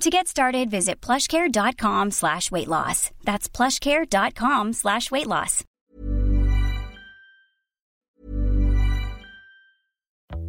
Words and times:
To 0.00 0.10
get 0.10 0.28
started, 0.28 0.70
visit 0.70 1.00
plushcare.com 1.00 2.10
slash 2.10 2.50
weight 2.50 2.68
loss. 2.68 3.10
That's 3.24 3.48
plushcare.com 3.48 4.72
slash 4.72 5.10
weight 5.10 5.26
loss. 5.26 5.64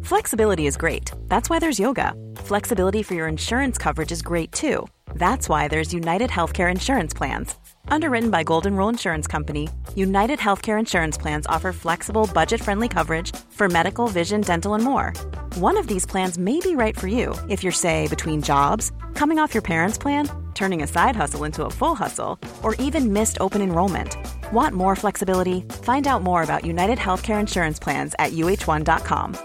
Flexibility 0.02 0.66
is 0.66 0.76
great. 0.76 1.10
That's 1.28 1.50
why 1.50 1.58
there's 1.58 1.80
yoga. 1.80 2.12
Flexibility 2.36 3.02
for 3.02 3.14
your 3.14 3.28
insurance 3.28 3.78
coverage 3.78 4.12
is 4.12 4.22
great 4.22 4.52
too. 4.52 4.86
That's 5.14 5.48
why 5.48 5.68
there's 5.68 5.92
United 5.94 6.30
Healthcare 6.30 6.70
Insurance 6.70 7.14
Plans. 7.14 7.54
Underwritten 7.88 8.30
by 8.30 8.42
Golden 8.42 8.76
Rule 8.76 8.88
Insurance 8.88 9.26
Company, 9.26 9.68
United 9.94 10.38
Healthcare 10.38 10.78
Insurance 10.78 11.16
Plans 11.16 11.46
offer 11.46 11.72
flexible, 11.72 12.28
budget 12.32 12.60
friendly 12.60 12.88
coverage 12.88 13.34
for 13.50 13.68
medical, 13.68 14.08
vision, 14.08 14.40
dental, 14.40 14.74
and 14.74 14.84
more. 14.84 15.12
One 15.56 15.76
of 15.78 15.86
these 15.86 16.04
plans 16.06 16.38
may 16.38 16.60
be 16.60 16.76
right 16.76 16.96
for 16.96 17.08
you 17.08 17.34
if 17.48 17.62
you're, 17.62 17.72
say, 17.72 18.08
between 18.08 18.42
jobs, 18.42 18.92
coming 19.14 19.38
off 19.38 19.54
your 19.54 19.62
parents' 19.62 19.98
plan, 19.98 20.28
turning 20.54 20.82
a 20.82 20.86
side 20.86 21.16
hustle 21.16 21.44
into 21.44 21.64
a 21.64 21.70
full 21.70 21.94
hustle, 21.94 22.38
or 22.62 22.74
even 22.76 23.12
missed 23.12 23.38
open 23.40 23.62
enrollment. 23.62 24.16
Want 24.52 24.74
more 24.74 24.96
flexibility? 24.96 25.62
Find 25.82 26.06
out 26.06 26.22
more 26.22 26.42
about 26.42 26.64
United 26.64 26.98
Healthcare 26.98 27.40
Insurance 27.40 27.78
Plans 27.78 28.14
at 28.18 28.32
uh1.com. 28.32 29.36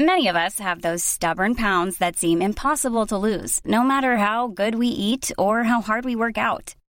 Many 0.00 0.28
of 0.28 0.36
us 0.36 0.60
have 0.60 0.82
those 0.82 1.02
stubborn 1.02 1.56
pounds 1.56 1.98
that 1.98 2.16
seem 2.16 2.40
impossible 2.40 3.06
to 3.06 3.18
lose, 3.18 3.60
no 3.64 3.82
matter 3.82 4.16
how 4.16 4.46
good 4.46 4.76
we 4.76 4.86
eat 4.86 5.32
or 5.36 5.64
how 5.64 5.80
hard 5.80 6.04
we 6.04 6.14
work 6.14 6.38
out. 6.38 6.76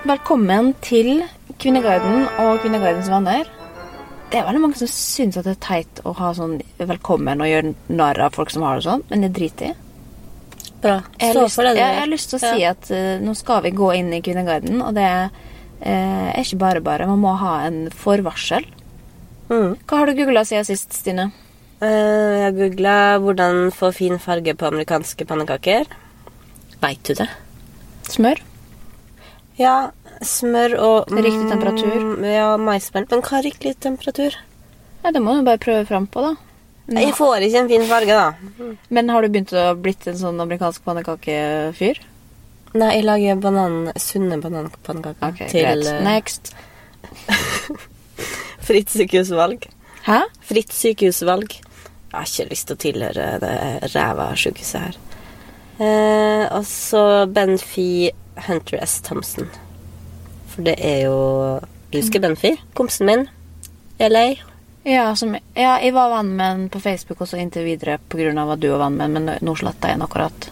Velkommen 0.00 0.70
til 0.80 1.18
Kvinneguiden 1.60 2.22
og 2.40 2.62
Kvinneguidens 2.62 3.10
venner. 3.12 3.44
Det 4.32 4.38
er 4.40 4.46
veldig 4.46 4.62
mange 4.62 4.78
som 4.80 4.88
syns 4.88 5.36
at 5.36 5.44
det 5.44 5.52
er 5.52 5.60
teit 5.60 6.00
å 6.08 6.14
ha 6.16 6.30
sånn 6.38 6.54
velkommen 6.78 7.44
og 7.44 7.50
gjøre 7.50 7.74
narr 7.92 8.22
av 8.24 8.32
folk 8.32 8.48
som 8.54 8.64
har 8.64 8.80
det 8.80 8.86
sånn, 8.86 9.04
men 9.10 9.26
det 9.26 9.30
driter 9.36 9.68
jeg 9.68 9.76
i. 9.76 10.70
Bra. 10.80 10.96
Jeg 11.20 11.34
har 11.34 11.42
lyst, 11.42 11.60
det 11.60 11.68
jeg, 11.74 11.82
jeg 11.82 12.00
har 12.00 12.10
lyst 12.14 12.32
til 12.32 12.38
å 12.38 12.42
si 12.46 12.64
at 12.70 12.90
uh, 12.96 13.12
nå 13.20 13.36
skal 13.36 13.60
vi 13.68 13.76
gå 13.76 13.92
inn 13.98 14.08
i 14.16 14.22
Kvinneguiden, 14.24 14.80
og 14.80 14.96
det 14.96 15.04
er 15.04 16.40
ikke 16.40 16.62
bare 16.64 16.84
bare. 16.84 17.08
Man 17.12 17.20
må 17.20 17.36
ha 17.44 17.58
en 17.68 17.82
forvarsel. 17.92 18.64
Mm. 19.52 19.76
Hva 19.84 20.00
har 20.00 20.08
du 20.08 20.16
googla 20.16 20.48
siden 20.48 20.64
sist, 20.64 20.96
Stine? 20.96 21.28
Uh, 21.84 22.40
jeg 22.46 22.56
googla 22.56 23.18
'hvordan 23.20 23.68
få 23.76 23.92
fin 23.92 24.16
farge 24.16 24.56
på 24.56 24.72
amerikanske 24.72 25.28
pannekaker'. 25.28 25.92
Veit 26.80 27.04
du 27.04 27.12
det? 27.20 27.28
Smør? 28.08 28.40
Ja, 29.60 29.74
smør 30.24 30.74
og 30.80 31.10
Riktig 31.12 31.48
temperatur. 31.50 31.96
Mm, 32.00 32.24
ja, 32.24 32.46
maismel. 32.60 33.04
Men 33.10 33.22
hva 33.26 33.38
er 33.40 33.46
riktig 33.50 33.74
temperatur? 33.84 34.36
Ja, 35.04 35.10
det 35.12 35.20
må 35.24 35.34
du 35.36 35.44
bare 35.46 35.60
prøve 35.60 35.84
fram 35.88 36.06
på, 36.12 36.22
da. 36.24 36.34
Jeg 36.90 37.12
får 37.14 37.44
ikke 37.46 37.60
en 37.60 37.68
fin 37.70 37.84
farge, 37.86 38.16
da. 38.18 38.72
Men 38.90 39.12
har 39.12 39.22
du 39.22 39.28
begynt 39.30 39.52
å 39.54 39.66
blitt 39.78 40.08
en 40.10 40.16
sånn 40.18 40.40
amerikansk 40.42 40.82
pannekakefyr? 40.88 42.00
Nei, 42.80 42.88
jeg 42.96 43.04
lager 43.06 43.38
banan, 43.42 43.76
sunne 43.98 44.38
bananpannekaker 44.42 45.28
Ok, 45.28 45.44
til 45.52 45.64
greit. 45.66 45.86
eh, 45.90 46.02
Next. 46.06 46.52
fritt 48.66 48.90
sykehusvalg. 48.92 49.66
Hæ? 50.06 50.20
Fritt 50.46 50.72
sykehusvalg. 50.74 51.54
Jeg 52.10 52.16
har 52.16 52.26
ikke 52.26 52.48
lyst 52.50 52.66
til 52.70 52.76
å 52.76 52.82
tilhøre 52.84 53.26
det 53.42 53.54
ræva 53.94 54.30
sykehuset 54.38 54.80
her. 54.88 54.98
Eh, 55.80 56.44
og 56.58 56.64
så 56.68 57.04
Benfi 57.32 58.10
Hunter 58.36 58.78
S. 58.82 59.00
Thompson. 59.06 59.48
For 60.50 60.62
det 60.66 60.76
er 60.78 61.04
jo 61.06 61.60
Du 61.90 61.98
husker 61.98 62.20
Benfi? 62.22 62.54
Kompisen 62.74 63.06
min. 63.06 63.26
LA. 63.98 64.34
Ja, 64.86 65.10
som, 65.16 65.34
ja, 65.54 65.74
jeg 65.82 65.92
var 65.92 66.08
venn 66.14 66.30
med 66.36 66.56
den 66.56 66.68
på 66.72 66.80
Facebook 66.80 67.20
også 67.20 67.36
inntil 67.36 67.66
videre 67.66 67.98
pga. 68.08 68.30
at 68.52 68.60
du 68.60 68.70
var 68.70 68.86
venn 68.86 68.96
med 68.96 69.10
den, 69.10 69.24
men 69.26 69.38
nå 69.42 69.54
sletta 69.58 69.88
jeg 69.90 69.98
den 69.98 70.06
akkurat. 70.06 70.50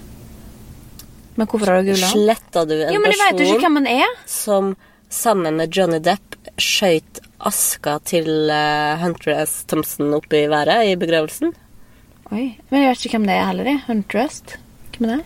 Men 1.39 1.47
hvorfor 1.47 1.67
har 1.71 1.83
du 1.83 1.93
gula? 1.93 2.11
Sletta 2.11 2.65
du 2.67 2.75
en 2.75 2.93
Jo, 2.95 3.01
person 3.01 3.87
er. 3.87 4.05
som 4.27 4.77
sammen 5.09 5.57
med 5.57 5.73
Johnny 5.73 5.99
Depp 5.99 6.37
skøyt 6.59 7.21
aska 7.39 7.99
til 8.05 8.51
uh, 8.51 8.99
Hunter 9.01 9.45
S. 9.47 9.65
Thompson 9.71 10.13
opp 10.15 10.33
i 10.35 10.47
været 10.51 10.91
i 10.91 10.97
begravelsen? 10.99 11.55
Oi, 12.33 12.59
Men 12.69 12.83
jeg 12.83 12.91
vet 12.91 13.05
ikke 13.07 13.19
hvem 13.19 13.27
det 13.31 13.37
er 13.39 13.47
heller. 13.47 13.65
jeg. 13.65 13.81
Huntrest. 13.87 14.57
Hvem 14.99 15.09
er 15.09 15.17
det? 15.17 15.25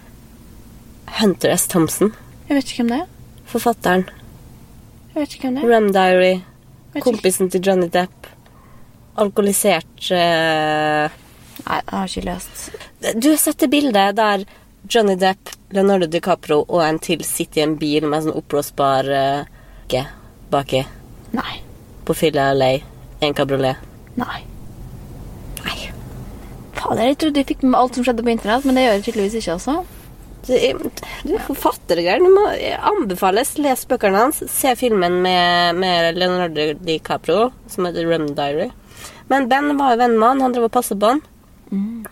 Hunter 1.18 1.56
S. 1.56 1.66
Thompson. 1.66 2.12
Jeg 2.52 2.58
vet 2.58 2.70
ikke 2.70 2.82
hvem 2.82 2.90
det 2.92 2.96
er. 3.00 3.36
Forfatteren. 3.48 4.02
Jeg 5.14 5.22
vet 5.22 5.34
ikke 5.38 5.48
hvem 5.48 5.54
det 5.56 5.62
er. 5.62 5.70
Rum 5.72 5.86
Diary. 5.94 6.32
Kompisen 7.00 7.48
til 7.48 7.62
Johnny 7.64 7.86
Depp. 7.88 8.26
Alkoholisert 9.16 10.10
uh... 10.12 11.14
Nei, 11.62 11.78
jeg 11.78 11.94
har 11.94 12.10
ikke 12.10 12.24
lest. 12.26 12.60
Du 13.16 13.30
har 13.30 13.40
sett 13.40 13.56
det 13.64 13.70
bildet 13.72 14.18
der 14.18 14.44
Johnny 14.84 15.14
Depp, 15.16 15.48
Leonardo 15.72 16.10
DiCaprio 16.12 16.58
og 16.66 16.82
en 16.84 17.00
til 17.00 17.24
sitter 17.24 17.62
i 17.62 17.64
en 17.64 17.78
bil 17.80 18.04
med 18.04 18.26
sånn 18.26 18.36
oppblåsbar 18.36 19.08
uh, 19.08 20.04
baki 20.52 20.84
Nei. 21.32 21.56
på 22.04 22.18
fylla 22.20 22.50
LA. 22.52 22.70
En 23.24 23.32
kabriolet. 23.32 23.80
Nei. 24.20 24.44
Nei. 25.64 25.80
Fader, 26.76 27.06
jeg 27.14 27.20
trodde 27.24 27.46
jeg 27.46 27.52
fikk 27.54 27.64
med 27.64 27.80
alt 27.80 27.96
som 27.96 28.04
skjedde 28.04 28.28
på 28.28 28.36
internett, 28.36 28.68
men 28.68 28.76
det 28.76 28.88
gjør 28.88 28.96
jeg 28.98 29.08
tydeligvis 29.08 29.40
ikke, 29.40 29.56
altså. 29.56 29.80
Du, 30.46 30.54
du 31.28 31.34
er 31.36 31.44
forfattergreier. 31.46 32.22
Du 32.22 32.30
må 32.34 32.46
anbefales. 32.92 33.54
Les 33.62 33.84
bøkene 33.88 34.24
hans. 34.24 34.42
Se 34.50 34.74
filmen 34.78 35.20
med, 35.24 35.78
med 35.78 36.18
Leonardo 36.18 36.72
DiCaprio 36.82 37.50
som 37.70 37.86
heter 37.88 38.08
Rum 38.10 38.32
Diary. 38.34 38.70
Men 39.30 39.46
Ben 39.48 39.70
var 39.78 39.94
jo 39.94 40.02
venn 40.02 40.16
med 40.18 40.28
han. 40.28 40.42
Han 40.46 40.56
drev 40.56 40.68
og 40.68 40.74
passet 40.74 40.98
på 41.00 41.14
han. 41.14 41.22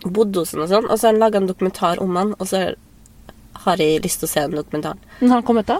Bodde 0.05 0.41
hos 0.41 0.55
han 0.55 0.63
og 0.63 0.71
sånn. 0.71 0.87
Og 0.89 0.97
så 0.97 1.07
har 1.07 1.13
han 1.13 1.21
laga 1.21 1.41
en 1.41 1.49
dokumentar 1.49 2.01
om 2.01 2.15
han, 2.17 2.33
og 2.39 2.49
så 2.49 2.63
har 3.65 3.81
jeg 3.81 4.01
lyst 4.05 4.23
til 4.23 4.29
å 4.29 4.31
se 4.31 4.45
den 4.47 4.57
dokumentaren. 4.57 5.01
Men 5.19 5.33
har 5.33 5.41
han 5.41 5.47
kommet 5.51 5.69
da? 5.69 5.77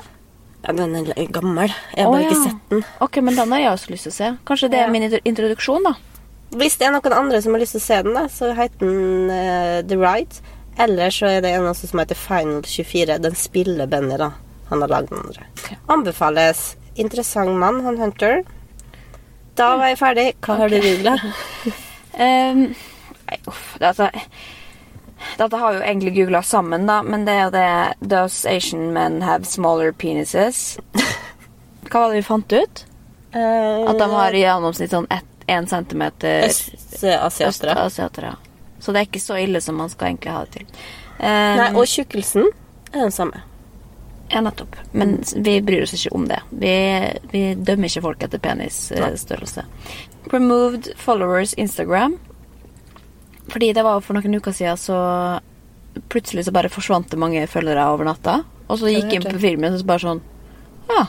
Ja, 0.61 0.75
den 0.77 0.93
er 0.93 1.33
gammel. 1.33 1.73
Jeg 1.95 2.05
har 2.05 2.11
Å, 2.11 2.13
bare 2.13 2.27
ikke 2.27 2.37
ja. 2.37 2.43
sett 2.51 2.73
den. 2.75 2.83
Ok, 3.01 3.17
men 3.25 3.37
den 3.39 3.55
har 3.55 3.63
jeg 3.63 3.71
også 3.73 3.93
lyst 3.95 4.05
til 4.05 4.13
å 4.13 4.17
se. 4.19 4.31
Kanskje 4.45 4.69
det 4.69 4.81
er 4.83 4.93
min 4.93 5.07
introduksjon, 5.09 5.87
da. 5.87 5.95
Hvis 6.59 6.75
det 6.77 6.85
er 6.85 6.93
noen 6.93 7.15
andre 7.15 7.39
som 7.41 7.55
har 7.55 7.63
lyst 7.63 7.77
til 7.77 7.81
å 7.81 7.87
se 7.87 8.01
den, 8.05 8.17
da, 8.19 8.25
så 8.29 8.51
heter 8.57 8.83
den 8.83 9.31
uh, 9.31 9.79
The 9.87 9.97
Ride. 9.97 10.43
Eller 10.79 11.09
så 11.13 11.25
er 11.27 11.41
det 11.43 11.51
en 11.55 11.67
også 11.69 11.87
som 11.91 11.99
heter 11.99 12.15
Final 12.15 12.63
24. 12.65 13.17
Den 13.21 13.35
spiller 13.35 13.87
Benny, 13.91 14.17
da. 14.17 14.31
Han 14.69 14.81
har 14.81 14.87
lagd 14.87 15.09
den 15.09 15.19
andre. 15.19 15.45
Anbefales. 15.91 16.75
Interessant 16.95 17.57
mann, 17.59 17.81
han 17.85 17.97
Hunter. 17.99 18.43
Da 19.55 19.73
var 19.77 19.91
jeg 19.91 19.99
ferdig. 19.99 20.25
Hva 20.41 20.55
har 20.61 20.69
du 20.71 20.79
googla? 20.81 21.17
Ehm, 22.21 22.73
nei, 23.29 23.37
uff, 23.47 23.77
dette, 23.79 24.09
dette 25.39 25.59
har 25.61 25.77
jo 25.77 25.79
egentlig 25.79 26.11
googla 26.17 26.41
sammen, 26.43 26.83
da, 26.89 26.97
men 27.07 27.23
det 27.25 27.31
er 27.37 27.45
jo 27.45 27.53
det 27.53 28.09
Does 28.11 28.41
Asian 28.51 28.89
men 28.93 29.21
have 29.23 29.47
smaller 29.47 29.93
penises? 29.95 30.75
Hva 31.87 32.01
var 32.03 32.09
det 32.11 32.19
vi 32.19 32.25
fant 32.27 32.51
ut? 32.57 32.83
Eh, 33.31 33.87
At 33.87 33.97
de 34.03 34.09
har 34.11 34.35
i 34.35 34.43
gjennomsnitt 34.43 34.91
sånn 34.91 35.07
1 35.11 35.69
centimeter 35.71 36.49
Østasiatere. 36.49 37.77
østasiatere. 37.79 38.33
Så 38.81 38.93
det 38.93 39.01
er 39.01 39.09
ikke 39.09 39.21
så 39.21 39.37
ille 39.37 39.61
som 39.61 39.77
man 39.77 39.91
skal 39.93 40.11
egentlig 40.11 40.33
ha 40.33 40.43
det 40.45 40.59
til. 40.59 40.83
Um, 41.21 41.61
Nei, 41.61 41.69
og 41.77 41.87
tjukkelsen 41.89 42.47
er 42.91 42.99
den 43.03 43.13
samme. 43.13 43.43
Ja, 44.31 44.41
nettopp. 44.41 44.75
Men 44.95 45.17
vi 45.35 45.57
bryr 45.61 45.83
oss 45.83 45.93
ikke 45.97 46.15
om 46.15 46.25
det. 46.29 46.39
Vi, 46.49 46.73
vi 47.33 47.43
dømmer 47.59 47.91
ikke 47.91 48.03
folk 48.05 48.25
etter 48.25 48.41
penisstørrelse. 48.41 49.65
Removed 50.31 50.93
followers 50.97 51.53
Instagram. 51.59 52.15
Fordi 53.51 53.73
det 53.75 53.83
var 53.83 53.99
for 54.05 54.15
noen 54.15 54.39
uker 54.39 54.55
siden, 54.55 54.79
så 54.79 54.97
plutselig 56.11 56.45
så 56.47 56.53
bare 56.55 56.71
forsvant 56.71 57.11
det 57.11 57.19
mange 57.19 57.43
følgere 57.51 57.89
over 57.91 58.07
natta. 58.07 58.41
Og 58.71 58.79
så 58.79 58.93
gikk 58.93 59.09
jeg 59.11 59.19
inn 59.19 59.27
på 59.27 59.41
filmen, 59.43 59.75
og 59.75 59.81
så 59.81 59.89
bare 59.89 60.05
sånn 60.05 60.23
Ja, 60.87 61.03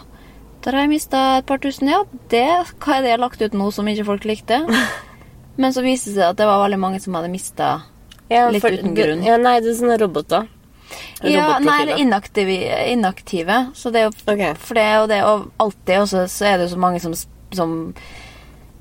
der 0.65 0.75
har 0.75 0.85
jeg 0.85 0.93
mista 0.97 1.23
et 1.39 1.47
par 1.47 1.63
tusen. 1.63 1.91
Ja, 1.91 2.03
det, 2.31 2.43
hva 2.83 2.97
er 2.97 3.05
det 3.05 3.13
jeg 3.13 3.19
har 3.19 3.23
lagt 3.23 3.43
ut 3.43 3.55
nå 3.55 3.71
som 3.75 3.89
ikke 3.91 4.09
folk 4.11 4.27
likte? 4.27 4.65
Men 5.57 5.75
så 5.75 5.85
viste 5.85 6.11
det 6.11 6.17
seg 6.21 6.31
at 6.31 6.41
det 6.41 6.49
var 6.49 6.63
veldig 6.65 6.81
mange 6.81 7.01
som 7.03 7.17
hadde 7.19 7.33
mista 7.33 7.71
Ja, 8.33 8.49
Litt 8.53 8.65
uten 8.65 8.95
grunn. 8.97 9.25
Ja, 9.27 9.37
nei, 9.41 9.59
det 9.61 9.73
er 9.73 9.79
sånne 9.83 9.99
roboter. 10.01 10.49
Ja, 11.23 11.59
nei, 11.63 11.77
eller 11.83 12.01
inaktive, 12.01 12.57
inaktive. 12.93 13.59
Så 13.75 13.93
det 13.93 14.03
er 14.03 14.09
jo 14.09 14.13
okay. 14.35 14.57
For 14.61 14.77
det 14.77 14.89
og 15.01 15.09
det, 15.13 15.23
og 15.25 15.51
alltid 15.63 16.03
også, 16.03 16.27
så 16.33 16.49
er 16.49 16.59
det 16.59 16.69
jo 16.69 16.75
så 16.75 16.83
mange 16.83 17.01
som, 17.05 17.17
som 17.57 17.75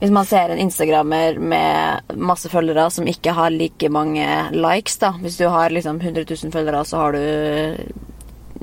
Hvis 0.02 0.12
man 0.12 0.26
ser 0.26 0.50
en 0.50 0.60
instagrammer 0.64 1.38
med 1.38 2.16
masse 2.18 2.50
følgere 2.50 2.88
som 2.92 3.08
ikke 3.08 3.36
har 3.38 3.54
like 3.54 3.90
mange 3.90 4.26
likes, 4.56 4.98
da 4.98 5.14
Hvis 5.22 5.38
du 5.38 5.48
har 5.48 5.70
liksom 5.70 6.02
100 6.02 6.26
000 6.26 6.52
følgere, 6.52 6.86
så 6.86 6.98
har 6.98 7.12
du 7.12 7.22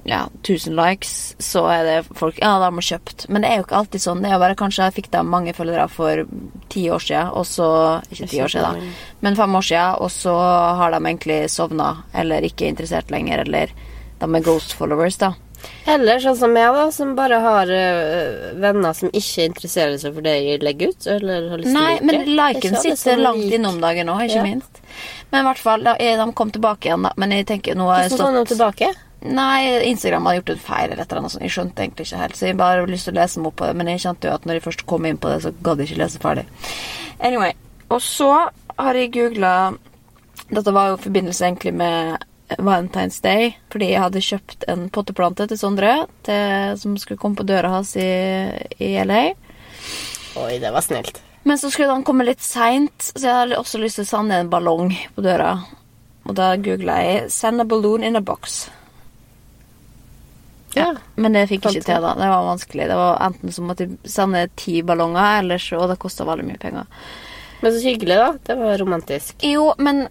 ja, 0.08 0.20
1000 0.42 0.74
likes, 0.78 1.14
så 1.42 1.64
er 1.72 1.84
det 1.86 1.96
folk 2.18 2.38
Ja, 2.40 2.54
da 2.58 2.68
har 2.68 2.74
man 2.74 2.84
kjøpt. 2.84 3.26
Men 3.28 3.42
det 3.44 3.50
er 3.50 3.60
jo 3.60 3.66
ikke 3.66 3.80
alltid 3.80 4.04
sånn. 4.04 4.22
Det 4.22 4.30
er 4.30 4.36
jo 4.36 4.42
bare 4.44 4.58
kanskje 4.58 4.88
jeg 4.88 4.96
fikk 4.98 5.10
da 5.14 5.22
mange 5.22 5.54
følgere 5.56 5.88
for 5.92 6.24
ti 6.72 6.86
år 6.90 7.04
siden, 7.04 7.32
og 7.32 7.44
så 7.48 7.68
Ikke 8.10 8.28
ti 8.30 8.40
år 8.44 8.52
siden, 8.54 8.78
da, 8.78 8.94
men 9.20 9.36
fem 9.38 9.58
år 9.60 9.68
siden, 9.70 9.98
og 10.00 10.10
så 10.14 10.36
har 10.80 10.94
de 10.94 11.02
egentlig 11.02 11.42
sovna, 11.52 11.90
eller 12.14 12.46
ikke 12.48 12.66
er 12.66 12.74
interessert 12.74 13.12
lenger, 13.14 13.44
eller 13.46 13.74
de 14.18 14.34
er 14.34 14.48
ghost 14.48 14.72
followers, 14.74 15.18
da. 15.20 15.34
Eller 15.88 16.20
sånn 16.22 16.36
som 16.38 16.54
jeg, 16.56 16.72
da, 16.74 16.84
som 16.94 17.14
bare 17.18 17.38
har 17.42 17.70
uh, 17.72 18.50
venner 18.60 18.94
som 18.94 19.10
ikke 19.10 19.46
interesserer 19.48 19.96
seg 20.00 20.14
for 20.14 20.26
det 20.26 20.34
jeg 20.36 20.62
legger 20.62 20.92
ut. 20.92 21.08
Eller 21.16 21.48
har 21.50 21.62
lyst 21.62 21.72
til 21.72 21.78
å 21.78 21.80
Nei, 21.80 21.94
like. 21.96 22.06
men 22.06 22.30
liken 22.38 22.78
sitter 22.84 23.22
langt 23.22 23.56
innom 23.58 23.80
dagen 23.82 24.10
nå, 24.10 24.18
ikke 24.26 24.38
Ja. 24.38 24.44
minst. 24.46 24.82
Men 25.32 25.42
i 25.44 25.48
hvert 25.48 25.58
fall, 25.64 25.82
da, 25.84 25.96
eh, 25.98 26.16
de 26.16 26.32
kom 26.32 26.50
tilbake 26.50 26.88
igjen, 26.88 27.02
da. 27.02 27.12
Men 27.16 27.30
jeg 27.32 27.46
tenker 27.46 27.74
nå 27.74 27.88
har 27.88 28.02
jeg 28.02 28.12
stått 28.12 28.20
Hvordan 28.20 28.34
kom 28.34 28.44
de 28.44 28.54
tilbake? 28.54 28.94
Nei, 29.26 29.82
Instagram 29.88 30.28
hadde 30.28 30.38
gjort 30.38 30.52
en 30.54 30.60
feil 30.62 30.84
eller 30.92 31.02
et 31.02 31.10
eller 31.10 31.22
annet 31.24 31.34
sånt. 31.34 31.42
Jeg 31.42 31.54
skjønte 31.56 31.82
egentlig 31.82 32.06
ikke 32.06 32.20
helt, 32.22 32.36
så 32.38 32.46
jeg 32.46 32.58
bare 32.58 32.82
hadde 32.82 32.92
lyst 32.92 33.08
til 33.08 33.16
å 33.16 33.18
lese 33.18 33.40
meg 33.42 33.50
opp 33.50 33.58
på 33.58 33.66
det. 33.66 33.76
Men 33.80 33.90
jeg 33.90 34.04
kjente 34.04 34.28
jo 34.28 34.34
at 34.36 34.46
når 34.46 34.58
jeg 34.58 34.66
først 34.68 34.86
kom 34.92 35.08
inn 35.08 35.18
på 35.18 35.32
det, 35.32 35.40
så 35.42 35.52
gadd 35.66 35.82
jeg 35.82 35.90
ikke 35.90 36.02
lese 36.04 36.22
ferdig. 36.22 36.46
Anyway. 37.18 37.52
Og 37.88 38.02
så 38.04 38.30
har 38.76 38.98
jeg 39.00 39.14
googla 39.14 39.52
Dette 40.48 40.72
var 40.72 40.90
jo 40.90 40.98
i 40.98 41.02
forbindelse 41.02 41.44
egentlig 41.44 41.72
med 41.76 42.24
Valentine's 42.56 43.18
Day, 43.20 43.50
fordi 43.72 43.90
jeg 43.90 44.00
hadde 44.00 44.24
kjøpt 44.24 44.64
en 44.72 44.86
potteplante 44.92 45.44
til 45.50 45.58
Sondre 45.60 45.90
til, 46.24 46.78
som 46.80 46.94
skulle 46.96 47.20
komme 47.20 47.36
på 47.36 47.44
døra 47.48 47.74
hans 47.74 47.90
i, 48.00 48.08
i 48.80 48.94
LA. 49.04 49.24
Oi, 50.40 50.54
det 50.62 50.72
var 50.72 50.84
snilt. 50.84 51.20
Men 51.44 51.60
så 51.60 51.68
skulle 51.72 51.92
han 51.92 52.06
komme 52.06 52.24
litt 52.24 52.40
seint, 52.44 53.10
så 53.10 53.20
jeg 53.26 53.36
hadde 53.42 53.60
også 53.60 53.82
lyst 53.82 54.00
til 54.00 54.08
å 54.08 54.10
sende 54.14 54.40
en 54.40 54.48
ballong 54.52 54.94
på 55.16 55.24
døra. 55.24 55.58
Og 56.28 56.36
da 56.36 56.54
googla 56.56 56.98
jeg 57.04 57.30
'send 57.32 57.60
a 57.60 57.64
balloon 57.64 58.04
in 58.04 58.16
a 58.16 58.24
box'. 58.24 58.68
Ja. 60.78 60.90
Men 61.16 61.36
det 61.36 61.44
fikk 61.50 61.66
jeg 61.66 61.80
ikke 61.80 61.88
til, 61.88 62.04
da. 62.04 62.12
Det 62.18 62.28
var 62.30 62.44
vanskelig. 62.48 62.88
Det 62.90 62.98
var 62.98 63.22
Enten 63.28 63.54
så 63.54 63.64
måtte 63.66 63.86
jeg 63.86 64.12
sende 64.12 64.44
ti 64.58 64.80
ballonger, 64.86 65.40
eller 65.42 65.62
så 65.62 65.80
Og 65.82 65.88
det 65.92 65.98
kosta 66.02 66.26
veldig 66.28 66.46
mye 66.48 66.60
penger. 66.62 66.86
Men 67.62 67.74
så 67.74 67.82
hyggelig, 67.82 68.18
da. 68.20 68.28
Det 68.46 68.58
var 68.58 68.78
romantisk. 68.78 69.34
Jo, 69.42 69.72
men 69.78 70.06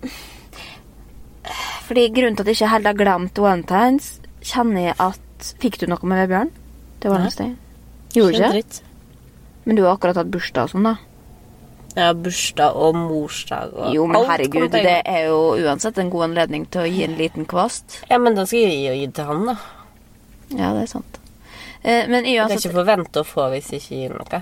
Fordi 1.87 2.09
grunnen 2.11 2.35
til 2.35 2.43
at 2.43 2.51
jeg 2.51 2.59
ikke 2.59 2.73
helt 2.73 2.89
har 2.91 2.99
glemt 2.99 3.39
Valentines, 3.39 4.09
kjenner 4.43 4.89
jeg 4.89 4.97
at 4.99 5.51
Fikk 5.61 5.77
du 5.79 5.85
noe 5.87 6.09
med 6.09 6.23
Vebjørn? 6.25 6.49
Det 6.99 7.11
var 7.11 7.21
neste. 7.21 7.51
Gjorde 8.15 8.49
du 8.51 8.57
ikke. 8.57 8.81
Men 9.67 9.77
du 9.77 9.83
har 9.85 9.93
akkurat 9.93 10.17
hatt 10.17 10.31
bursdag 10.33 10.65
og 10.65 10.73
sånn, 10.73 10.87
da. 10.87 10.95
Ja, 11.97 12.11
bursdag 12.13 12.75
og 12.77 12.97
morsdag 12.97 13.73
og 13.73 13.93
Jo, 13.95 14.05
men 14.09 14.19
alt 14.19 14.29
herregud, 14.31 14.69
det 14.73 14.99
er 15.01 15.27
jo 15.31 15.39
uansett 15.65 15.97
en 16.01 16.11
god 16.13 16.27
anledning 16.27 16.67
til 16.69 16.83
å 16.83 16.89
gi 16.89 17.03
en 17.07 17.15
liten 17.17 17.47
kvast. 17.49 17.99
Ja, 18.09 18.19
men 18.21 18.37
da 18.37 18.45
skal 18.45 18.67
jeg 18.67 18.75
gi, 18.77 18.93
gi 19.01 19.07
til 19.17 19.29
han, 19.29 19.47
da. 19.49 19.55
Ja, 20.55 20.73
det 20.73 20.85
er 20.85 20.91
sant. 20.91 21.19
Eh, 21.83 22.07
Men 22.07 22.25
Jeg 22.25 22.47
kan 22.47 22.57
ikke 22.57 22.75
forvente 22.77 23.21
å 23.23 23.27
få 23.27 23.49
hvis 23.53 23.71
ikke 23.77 23.95
gir 24.01 24.13
noe. 24.15 24.41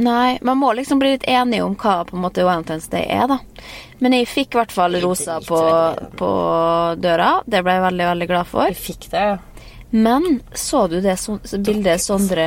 Nei, 0.00 0.38
man 0.46 0.56
må 0.60 0.70
liksom 0.78 1.00
bli 1.02 1.16
litt 1.16 1.24
enig 1.28 1.58
om 1.64 1.74
hva 1.74 2.04
på 2.06 2.14
en 2.14 2.22
måte 2.22 2.44
Valentine's 2.46 2.86
Day 2.92 3.08
er, 3.10 3.26
da. 3.26 3.40
Men 3.98 4.14
jeg 4.14 4.28
fikk 4.30 4.54
i 4.54 4.60
hvert 4.60 4.72
fall 4.72 4.94
rosa 5.02 5.40
på, 5.42 5.58
på 6.16 6.28
døra. 7.02 7.30
Det 7.44 7.62
ble 7.66 7.74
jeg 7.74 7.82
veldig, 7.88 8.06
veldig 8.12 8.28
glad 8.30 8.46
for. 8.46 8.68
Jeg 8.70 8.78
fikk 8.78 9.08
det, 9.10 9.24
ja. 9.32 9.38
Men 9.90 10.38
så 10.54 10.84
du 10.86 11.00
det 11.02 11.16
så, 11.18 11.34
bildet 11.66 11.98
Sondre 12.00 12.44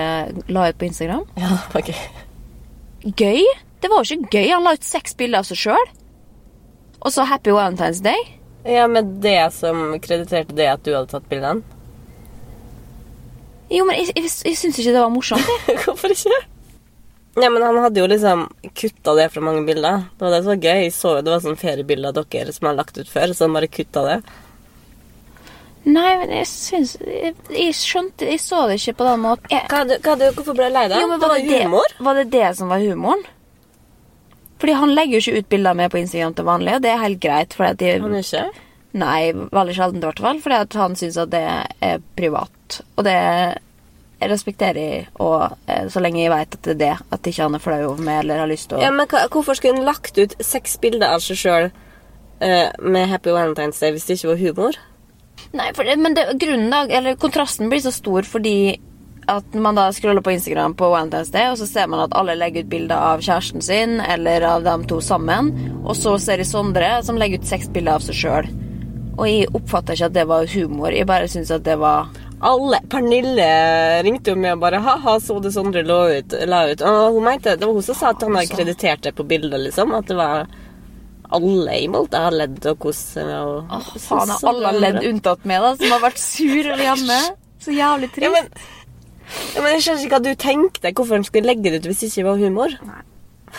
la 0.47 0.69
ut 0.71 0.77
på 0.79 0.87
Instagram? 0.87 1.25
Ja, 1.35 1.51
ok. 1.75 1.91
gøy. 1.91 3.11
Gøy? 3.19 3.43
Det 3.83 3.91
var 3.91 3.99
jo 4.07 4.15
ikke 4.15 4.39
gøy. 4.39 4.47
Han 4.53 4.63
la 4.63 4.77
ut 4.77 4.87
seks 4.87 5.17
bilder 5.19 5.43
av 5.43 5.49
seg 5.51 5.59
sjøl. 5.65 5.91
Og 7.03 7.11
så 7.11 7.25
Happy 7.27 7.51
Valentine's 7.51 7.99
Day. 7.99 8.15
Ja, 8.63 8.87
med 8.87 9.17
det 9.19 9.51
som 9.51 9.89
krediterte 9.99 10.55
det 10.55 10.69
at 10.71 10.85
du 10.87 10.93
hadde 10.95 11.11
tatt 11.11 11.27
bildene. 11.27 11.59
Jo, 13.73 13.85
men 13.89 13.97
jeg, 13.97 14.11
jeg, 14.15 14.29
jeg 14.45 14.57
syns 14.59 14.77
ikke 14.79 14.93
det 14.93 15.01
var 15.01 15.09
morsomt. 15.13 15.47
jeg. 15.67 15.77
Hvorfor 15.85 16.13
ikke? 16.13 16.39
Ja, 17.41 17.47
men 17.49 17.63
han 17.65 17.79
hadde 17.81 17.97
jo 18.03 18.05
liksom 18.11 18.43
kutta 18.77 19.15
det 19.17 19.31
fra 19.33 19.41
mange 19.41 19.63
bilder. 19.65 20.03
Det 20.13 20.21
var 20.27 20.35
det 20.35 20.41
som 20.45 20.51
var 20.53 20.59
gøy. 20.61 20.81
Jeg 20.85 20.93
så 20.93 21.13
jo 21.17 21.21
det 21.25 21.31
var 21.33 21.41
sånn 21.41 21.57
feriebilder 21.57 22.11
av 22.13 22.27
dere 22.29 22.53
som 22.53 22.67
har 22.69 22.75
lagt 22.77 22.99
ut 23.01 23.09
før, 23.09 23.33
så 23.33 23.47
han 23.47 23.55
bare 23.57 23.71
kutta 23.73 24.03
det. 24.05 24.17
Nei, 25.83 26.11
men 26.21 26.29
jeg 26.31 26.45
syns 26.47 26.93
jeg, 27.03 27.33
jeg 27.51 27.73
skjønte 27.75 28.23
Jeg 28.29 28.39
så 28.39 28.61
det 28.69 28.77
ikke 28.79 28.93
på 29.01 29.07
den 29.09 29.23
måten. 29.25 29.49
Jeg, 29.51 29.65
Hva, 29.67 29.81
hadde- 29.81 29.97
hva, 29.99 30.13
hadde- 30.13 30.29
hvorfor 30.37 30.55
ble 30.55 30.69
du 30.69 30.75
lei 30.77 30.85
deg? 30.93 31.01
Jo, 31.01 31.09
men 31.11 31.19
var, 31.19 31.33
var 31.33 31.41
det 31.41 31.49
det, 31.49 31.63
humor. 31.65 31.95
var 32.07 32.19
det 32.21 32.27
det 32.37 32.51
som 32.61 32.69
var 32.71 32.85
humoren? 32.85 33.25
Fordi 34.63 34.77
han 34.79 34.93
legger 34.95 35.17
jo 35.17 35.23
ikke 35.25 35.41
ut 35.41 35.49
bilder 35.51 35.75
med 35.75 35.91
på 35.91 35.99
Instagram 35.99 36.37
til 36.37 36.45
vanlig, 36.47 36.75
og 36.77 36.85
det 36.85 36.91
er 36.93 37.01
helt 37.01 37.19
greit. 37.25 37.57
Fordi 37.57 37.73
at 37.73 37.81
de, 37.81 37.89
Han 38.05 38.15
ikke? 38.21 38.45
nei, 39.01 39.33
veldig 39.57 39.75
sjelden 39.75 39.99
i 39.99 40.05
hvert 40.07 40.21
fall. 40.23 40.39
Fordi 40.45 40.59
at 40.69 40.77
han 40.79 40.95
syns 41.01 41.17
at 41.25 41.33
det 41.33 41.41
er 41.89 41.99
privat. 42.15 42.52
Og 42.97 43.05
det 43.07 43.17
respekterer 44.23 44.79
jeg, 44.79 45.07
og 45.19 45.57
eh, 45.67 45.89
så 45.91 45.99
lenge 45.99 46.21
jeg 46.21 46.31
vet 46.31 46.55
at 46.55 46.61
det 46.63 46.73
er 46.73 46.79
det, 46.79 46.93
at 47.11 47.27
ikke 47.27 47.43
han 47.43 47.57
er 47.57 47.63
flau 47.63 47.79
over 47.89 48.05
meg 48.05 48.21
eller 48.21 48.45
har 48.45 48.47
lyst 48.47 48.69
til 48.71 48.77
å 48.77 48.83
Ja, 48.85 48.91
men 48.95 49.09
hva, 49.11 49.25
Hvorfor 49.33 49.57
skulle 49.59 49.81
hun 49.81 49.89
lagt 49.89 50.15
ut 50.15 50.37
seks 50.39 50.77
bilder 50.79 51.17
av 51.17 51.25
seg 51.25 51.41
sjøl 51.41 51.73
med 52.43 53.07
Happy 53.07 53.31
Valentine's 53.31 53.79
Day 53.79 53.93
hvis 53.95 54.07
det 54.07 54.17
ikke 54.17 54.31
var 54.31 54.39
humor? 54.39 54.79
Nei, 55.53 55.69
for 55.75 55.87
det, 55.87 55.97
men 55.99 56.15
det, 56.15 56.25
grunnen 56.41 56.71
da, 56.71 56.85
eller 56.87 57.19
kontrasten 57.19 57.69
blir 57.71 57.83
så 57.83 57.91
stor 57.93 58.25
fordi 58.27 58.55
at 59.29 59.53
man 59.53 59.77
da 59.77 59.91
scroller 59.93 60.21
på 60.21 60.31
Instagram 60.31 60.73
på 60.75 60.89
Valentine's 60.91 61.31
Day, 61.31 61.51
og 61.51 61.57
så 61.57 61.67
ser 61.67 61.87
man 61.87 62.01
at 62.03 62.15
alle 62.17 62.35
legger 62.35 62.65
ut 62.65 62.71
bilder 62.71 62.97
av 63.13 63.23
kjæresten 63.23 63.63
sin, 63.63 63.99
eller 64.01 64.43
av 64.47 64.65
dem 64.65 64.83
to 64.89 64.99
sammen, 65.01 65.53
og 65.83 65.95
så 65.95 66.17
ser 66.19 66.43
jeg 66.43 66.49
Sondre 66.49 66.89
som 67.07 67.19
legger 67.19 67.39
ut 67.39 67.47
seks 67.47 67.69
bilder 67.73 67.99
av 67.99 68.03
seg 68.03 68.19
sjøl. 68.19 68.49
Og 69.13 69.25
jeg 69.29 69.51
oppfatter 69.53 69.95
ikke 69.95 70.09
at 70.09 70.17
det 70.17 70.27
var 70.27 70.49
humor, 70.55 70.91
jeg 70.91 71.07
bare 71.07 71.29
syns 71.31 71.53
at 71.53 71.63
det 71.63 71.77
var 71.79 72.09
Alle. 72.43 72.79
Pernille 72.91 73.45
ringte 74.03 74.33
jo 74.33 74.39
meg 74.39 74.57
og 74.57 74.63
bare 74.65 74.81
Ha-ha, 74.83 75.15
så 75.23 75.37
du 75.41 75.47
Sondre 75.53 75.83
la 75.87 75.99
ut, 76.17 76.35
la 76.49 76.59
ut. 76.71 76.83
Og 76.89 77.15
hun 77.17 77.23
mente, 77.29 77.55
Det 77.55 77.65
var 77.67 77.73
hun 77.77 77.85
som 77.85 77.95
sa 77.95 78.11
at 78.11 78.25
han 78.25 78.35
hadde 78.35 78.51
kreditert 78.55 79.05
det 79.07 79.13
på 79.15 79.25
bildet, 79.29 79.59
liksom. 79.69 79.93
At 79.95 80.09
det 80.11 80.17
var 80.19 80.45
alle 81.33 81.77
i 81.81 81.87
Molde 81.89 82.19
har 82.19 82.35
ledd 82.35 82.59
og 82.69 82.77
kost 82.83 83.15
seg. 83.15 83.31
Og, 83.31 83.71
Åh, 83.71 83.87
faen, 84.03 84.33
har 84.35 84.49
alle 84.51 84.73
ledd 84.83 84.99
unntatt 85.09 85.47
meg, 85.49 85.63
da, 85.63 85.71
som 85.79 85.95
har 85.95 86.03
vært 86.03 86.21
sur 86.21 86.69
hjemme. 86.83 87.19
Så 87.63 87.73
jævlig 87.73 88.11
trist. 88.13 88.27
Ja, 88.27 88.31
men, 88.35 88.51
ja, 89.55 89.63
men 89.63 89.71
jeg 89.77 89.85
skjønner 89.85 90.03
ikke 90.03 90.17
hva 90.17 90.23
du 90.27 90.33
tenkte. 90.35 90.91
Hvorfor 90.93 91.17
han 91.17 91.25
skulle 91.27 91.49
legge 91.49 91.71
det 91.71 91.79
ut 91.81 91.89
hvis 91.89 92.03
det 92.03 92.11
ikke 92.11 92.27
var 92.27 92.43
humor. 92.43 92.75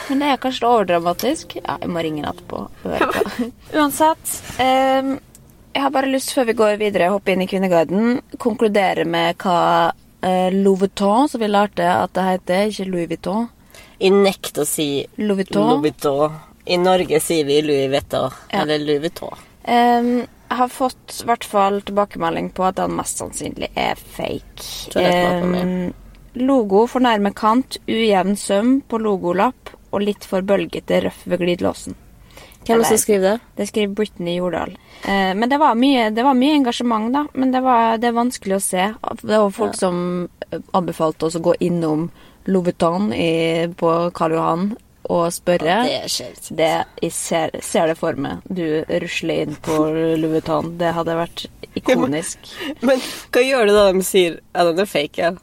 Men 0.08 0.20
det 0.20 0.28
er 0.34 0.40
kanskje 0.42 0.68
overdramatisk. 0.68 1.56
Ja, 1.62 1.78
jeg 1.80 1.90
må 1.94 2.02
ringe 2.04 2.20
henne 2.20 2.34
etterpå. 2.34 2.66
på. 2.82 3.40
Uansett. 3.78 4.34
ehm, 4.62 5.16
jeg 5.74 5.82
har 5.82 5.90
bare 5.90 6.10
lyst, 6.10 6.32
før 6.36 6.48
vi 6.48 6.56
går 6.58 6.78
videre, 6.80 7.10
hoppe 7.12 7.34
inn 7.34 7.42
i 7.42 7.48
Kvinneguiden, 7.50 8.20
konkludere 8.40 9.04
med 9.08 9.36
hva 9.42 9.90
uh, 9.90 10.50
Louis 10.54 10.84
Vuitton, 10.84 11.28
som 11.28 11.42
vi 11.42 11.50
lærte 11.50 11.88
at 11.90 12.14
det 12.14 12.26
heter, 12.28 12.68
ikke 12.70 12.86
Louis 12.90 13.10
Vuitton. 13.10 13.48
Jeg 13.98 14.14
nekter 14.14 14.62
å 14.62 14.68
si 14.68 14.88
Louis 15.18 15.42
Vuitton. 15.42 15.72
Louis 15.72 15.88
Vuitton. 15.88 16.38
I 16.64 16.78
Norge 16.80 17.20
sier 17.20 17.44
vi 17.48 17.58
Louis 17.64 17.90
Vuitton. 17.92 18.30
Ja. 18.52 18.62
Eller 18.62 18.80
Louis 18.84 19.02
Vuitton. 19.02 19.42
Um, 19.66 20.14
jeg 20.22 20.60
har 20.60 20.70
fått 20.70 21.18
i 21.18 21.26
hvert 21.26 21.44
fall 21.48 21.80
tilbakemelding 21.82 22.52
på 22.54 22.66
at 22.68 22.78
den 22.78 22.94
mest 22.94 23.18
sannsynlig 23.18 23.72
er 23.74 23.98
fake. 23.98 24.70
Er 24.94 25.10
klart 25.10 25.42
for 25.42 25.92
logo 26.34 26.84
fornærmer 26.90 27.34
kant, 27.34 27.78
ujevn 27.86 28.36
søm 28.38 28.78
på 28.86 28.98
logolapp 29.02 29.74
og 29.94 30.02
litt 30.02 30.26
for 30.26 30.46
bølgete 30.46 31.04
røff 31.06 31.22
ved 31.30 31.42
glidelåsen. 31.42 31.98
Hvem 32.64 32.78
er 32.78 32.82
det 32.82 32.88
som 32.88 33.00
skriver 33.02 33.26
det? 33.26 33.38
Det 33.58 33.66
skriver 33.68 33.94
Brittany 33.98 34.36
Jordal. 34.38 34.76
Eh, 35.04 35.32
men 35.36 35.48
det 35.50 35.58
var, 35.60 35.74
mye, 35.78 36.08
det 36.14 36.24
var 36.24 36.36
mye 36.38 36.58
engasjement, 36.60 37.10
da. 37.12 37.26
Men 37.34 37.52
det, 37.52 37.60
var, 37.64 37.98
det 38.00 38.08
er 38.08 38.16
vanskelig 38.16 38.56
å 38.56 38.62
se. 38.64 38.86
Det 39.20 39.42
var 39.42 39.52
folk 39.52 39.76
som 39.78 39.98
eh, 40.50 40.60
anbefalte 40.72 41.28
oss 41.28 41.36
å 41.36 41.44
gå 41.44 41.56
innom 41.64 42.08
Louboutin 42.48 43.12
i, 43.16 43.68
på 43.76 43.92
Karl 44.16 44.36
Johan 44.36 44.66
og 45.12 45.26
spørre 45.36 45.82
Det 45.84 45.96
skjer 46.08 46.32
ikke. 46.32 46.54
det, 46.56 46.70
Jeg 47.02 47.12
ser, 47.12 47.56
ser 47.64 47.90
det 47.92 47.96
for 48.00 48.16
meg. 48.16 48.44
Du 48.48 48.64
rusler 48.88 49.44
inn 49.44 49.56
på 49.64 49.78
Louboutin. 50.20 50.74
Det 50.80 50.92
hadde 50.96 51.18
vært 51.18 51.46
ikonisk. 51.76 52.54
Men 52.86 53.02
hva 53.32 53.44
gjør 53.44 53.68
du 53.68 53.74
da 53.76 53.88
de 53.92 54.04
sier 54.06 54.40
at 54.54 54.70
den 54.70 54.84
er 54.84 54.88
fake? 54.88 55.20
Ja? 55.20 55.34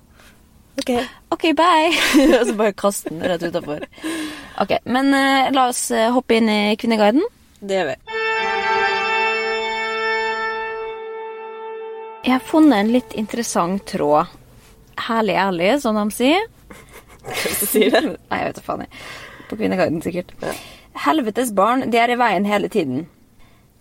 Ok. 0.81 0.93
OK, 1.35 1.51
bye! 1.57 1.91
og 2.39 2.47
så 2.47 2.55
bare 2.57 2.73
kaste 2.77 3.11
den 3.13 3.21
rett 3.27 3.43
utafor. 3.45 3.85
Ok, 4.61 4.75
men 4.83 5.13
eh, 5.13 5.51
la 5.51 5.67
oss 5.71 5.87
eh, 5.91 6.11
hoppe 6.13 6.37
inn 6.37 6.49
i 6.49 6.75
Kvinneguiden. 6.77 7.23
Det 7.59 7.79
gjør 7.79 7.87
vi. 7.89 7.95
Jeg 12.21 12.35
har 12.35 12.43
funnet 12.45 12.77
en 12.77 12.91
litt 12.93 13.15
interessant 13.17 13.81
tråd. 13.89 14.29
Herlig 15.07 15.39
ærlig, 15.41 15.71
som 15.81 15.97
de 15.97 16.05
sier. 16.13 16.45
Hva 17.25 17.55
sier 17.57 17.89
det? 17.95 18.03
Nei, 18.13 18.37
jeg 18.43 18.51
vet 18.51 18.59
da 18.59 18.65
faen. 18.67 18.85
jeg. 18.85 19.01
På 19.49 19.57
Kvinneguiden, 19.57 20.03
sikkert. 20.05 20.35
Helvetes 21.07 21.49
barn, 21.57 21.87
de 21.89 21.97
er 21.97 22.13
i 22.13 22.21
veien 22.21 22.45
hele 22.45 22.69
tiden. 22.69 23.07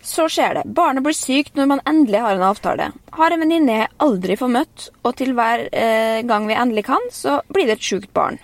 Så 0.01 0.25
skjer 0.33 0.57
det. 0.57 0.63
Barnet 0.73 1.05
blir 1.05 1.13
sykt 1.13 1.53
når 1.59 1.75
man 1.75 1.83
endelig 1.85 2.23
har 2.25 2.39
en 2.39 2.47
avtale. 2.49 2.89
Har 3.13 3.33
en 3.35 3.43
venninne 3.43 3.83
jeg 3.83 3.91
aldri 4.01 4.37
får 4.39 4.55
møtt, 4.57 4.89
og 5.05 5.13
til 5.21 5.35
hver 5.37 5.67
eh, 5.69 6.23
gang 6.25 6.49
vi 6.49 6.57
endelig 6.57 6.89
kan, 6.89 7.11
så 7.13 7.43
blir 7.53 7.69
det 7.69 7.77
et 7.77 7.91
sjukt 7.91 8.09
barn. 8.17 8.41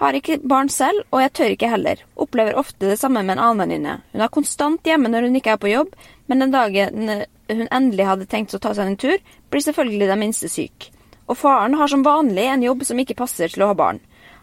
Har 0.00 0.16
ikke 0.16 0.40
barn 0.48 0.70
selv, 0.72 1.04
og 1.12 1.20
jeg 1.22 1.32
tør 1.36 1.52
ikke 1.54 1.70
heller. 1.70 2.00
Opplever 2.16 2.56
ofte 2.58 2.88
det 2.88 2.98
samme 3.00 3.22
med 3.22 3.36
en 3.36 3.44
annen 3.44 3.62
venninne. 3.62 3.98
Hun 4.12 4.24
er 4.24 4.32
konstant 4.32 4.88
hjemme 4.88 5.10
når 5.12 5.28
hun 5.28 5.38
ikke 5.38 5.54
er 5.54 5.60
på 5.62 5.70
jobb, 5.70 5.92
men 6.26 6.42
den 6.42 6.54
dagen 6.54 7.12
hun 7.52 7.68
endelig 7.68 8.08
hadde 8.08 8.30
tenkt 8.30 8.54
å 8.56 8.60
ta 8.62 8.72
seg 8.74 8.88
en 8.88 8.98
tur, 8.98 9.18
blir 9.52 9.64
selvfølgelig 9.64 10.08
den 10.08 10.22
minste 10.22 10.48
syk. 10.50 10.88
Og 11.28 11.38
faren 11.38 11.76
har 11.78 11.90
som 11.92 12.04
vanlig 12.06 12.48
en 12.48 12.64
jobb 12.64 12.86
som 12.88 12.98
ikke 12.98 13.18
passer 13.18 13.52
til 13.52 13.64
å 13.64 13.70
ha 13.70 13.76
barn. 13.78 14.00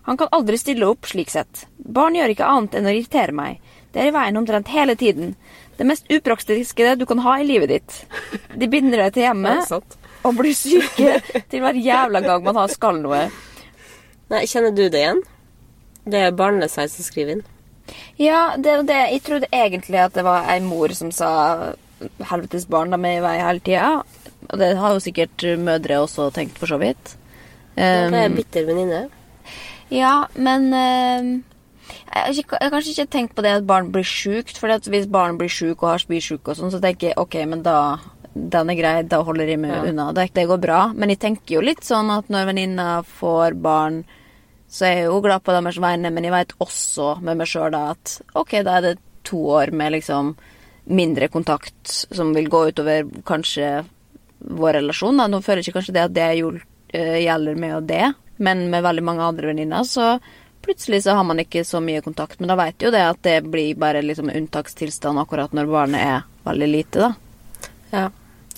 Han 0.07 0.17
kan 0.17 0.31
aldri 0.31 0.57
stille 0.57 0.87
opp 0.87 1.09
slik 1.09 1.29
sett. 1.33 1.65
Barn 1.77 2.15
gjør 2.17 2.33
ikke 2.33 2.47
annet 2.47 2.77
enn 2.79 2.87
å 2.87 2.93
irritere 2.93 3.35
meg. 3.35 3.59
Det 3.93 4.03
er 4.03 4.11
i 4.11 4.13
veien 4.15 4.37
omtrent 4.39 4.69
hele 4.71 4.95
tiden. 4.97 5.33
Det 5.77 5.87
mest 5.87 6.09
upraktiske 6.11 6.95
du 6.99 7.05
kan 7.09 7.21
ha 7.25 7.35
i 7.39 7.47
livet 7.47 7.73
ditt. 7.73 7.97
De 8.55 8.69
binder 8.69 9.05
deg 9.05 9.17
til 9.17 9.21
Det 9.23 9.27
hjemmet 9.27 9.97
og 10.23 10.35
blir 10.35 10.55
syke 10.55 11.19
til 11.49 11.63
hver 11.63 11.77
jævla 11.79 12.21
gang 12.25 12.43
man 12.45 12.57
har 12.59 12.71
skal 12.73 12.99
noe. 13.01 13.27
Nei, 14.29 14.45
kjenner 14.49 14.73
du 14.75 14.85
det 14.87 15.03
igjen? 15.03 15.21
Det 16.09 16.21
er 16.25 16.35
barnløshet 16.35 16.91
som 16.93 17.05
skriver 17.05 17.37
inn. 17.37 17.43
Ja, 18.21 18.55
det 18.57 18.85
det. 18.87 18.99
Jeg 19.13 19.23
trodde 19.25 19.49
egentlig 19.51 19.99
at 20.03 20.13
det 20.13 20.23
var 20.25 20.49
ei 20.49 20.59
mor 20.59 20.89
som 20.93 21.11
sa 21.11 21.73
'helvetes 22.21 22.67
barn, 22.69 22.91
de 22.91 22.99
er 23.07 23.17
i 23.17 23.21
vei 23.21 23.37
hele 23.39 23.59
tida'. 23.59 24.03
Og 24.49 24.57
det 24.59 24.77
har 24.77 24.93
jo 24.93 24.99
sikkert 24.99 25.43
mødre 25.59 25.99
også 25.99 26.31
tenkt, 26.33 26.57
for 26.57 26.67
så 26.67 26.79
vidt. 26.79 27.15
Ja, 27.77 28.09
det 28.09 28.13
er 28.13 28.29
Um, 28.29 28.35
bitter 28.35 28.65
venninne. 28.65 29.09
Ja, 29.91 30.25
men 30.35 30.73
eh, 30.73 31.41
jeg, 32.35 32.45
har 32.49 32.69
kanskje 32.69 32.93
ikke 32.93 33.11
tenkt 33.11 33.35
på 33.35 33.41
det 33.41 33.51
at 33.57 33.67
barn 33.67 33.91
blir 33.91 34.03
sjukt. 34.03 34.57
For 34.57 34.67
hvis 34.89 35.09
barn 35.09 35.37
blir 35.37 35.49
sjuk 35.49 35.83
og 35.83 35.89
har 35.89 35.97
spysjuk 36.03 36.47
og 36.47 36.55
sånn, 36.57 36.71
så 36.71 36.81
tenker 36.81 37.09
jeg 37.09 37.17
ok, 37.17 37.35
men 37.49 37.63
da 37.63 37.97
den 38.35 38.69
er 38.69 38.77
grei, 38.77 39.03
da 39.09 39.23
holder 39.25 39.47
jeg 39.47 39.59
meg 39.59 39.71
Ja. 39.71 39.83
unna. 39.89 40.11
Det, 40.13 40.33
det 40.33 40.47
går 40.47 40.61
bra. 40.61 40.93
Men 40.93 41.09
jeg 41.09 41.19
tenker 41.19 41.55
jo 41.55 41.61
litt 41.61 41.83
sånn 41.83 42.11
at 42.15 42.29
når 42.29 42.45
venninna 42.51 43.03
får 43.03 43.57
barn, 43.61 44.03
så 44.69 44.85
er 44.85 44.95
jeg 44.99 45.09
jo 45.09 45.19
glad 45.25 45.43
på 45.43 45.53
deres 45.55 45.79
vegne, 45.81 46.11
men 46.13 46.27
jeg 46.27 46.35
vet 46.35 46.55
også 46.61 47.15
med 47.25 47.39
meg 47.39 47.49
sjøl 47.49 47.75
at 47.77 48.19
ok, 48.37 48.59
da 48.65 48.77
er 48.77 48.85
det 48.85 48.95
to 49.27 49.41
år 49.57 49.73
med 49.75 49.95
liksom 49.97 50.35
mindre 50.89 51.27
kontakt 51.29 51.89
som 51.89 52.33
vil 52.33 52.49
gå 52.49 52.67
utover 52.69 53.09
kanskje 53.25 53.83
vår 54.39 54.79
relasjon. 54.79 55.17
Da. 55.19 55.27
Nå 55.29 55.41
føler 55.45 55.61
jeg 55.61 55.69
ikke 55.69 55.79
kanskje 55.79 55.95
det 55.97 56.05
at 56.05 56.15
det 56.15 56.27
eh, 56.37 57.17
gjelder 57.25 57.59
med 57.59 57.75
og 57.77 57.89
det, 57.89 58.05
men 58.37 58.69
med 58.71 58.85
veldig 58.85 59.05
mange 59.05 59.25
andre 59.25 59.51
venninner 59.51 59.85
så 59.85 60.15
plutselig 60.65 61.03
så 61.03 61.15
har 61.17 61.25
man 61.27 61.41
ikke 61.41 61.63
så 61.65 61.81
mye 61.83 62.01
kontakt. 62.05 62.39
Men 62.39 62.51
da 62.51 62.57
vet 62.59 62.81
jo 62.83 62.91
det 62.93 63.03
at 63.05 63.21
det 63.25 63.37
blir 63.49 63.77
bare 63.79 64.03
liksom 64.05 64.31
unntakstilstand 64.33 65.21
akkurat 65.21 65.53
når 65.55 65.71
barnet 65.71 66.05
er 66.05 66.27
veldig 66.45 66.69
lite, 66.69 67.09
da. 67.09 67.69
Ja. 67.89 68.05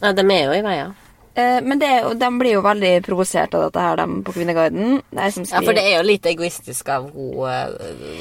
ja, 0.02 0.12
de 0.12 0.26
er 0.28 0.44
jo 0.50 0.58
i 0.58 0.66
veien. 0.66 0.96
Eh, 1.34 1.62
men 1.64 1.80
det, 1.80 1.90
de 2.20 2.30
blir 2.40 2.58
jo 2.58 2.62
veldig 2.66 2.92
provosert 3.06 3.54
av 3.56 3.68
dette 3.70 3.84
her, 3.84 4.02
de 4.02 4.18
på 4.28 4.34
Kvinneguiden. 4.36 4.98
Som 5.32 5.46
Ja, 5.48 5.62
for 5.64 5.78
det 5.78 5.86
er 5.88 6.02
jo 6.02 6.08
litt 6.10 6.26
egoistisk 6.28 6.90
av 6.92 7.08
henne. 7.08 7.52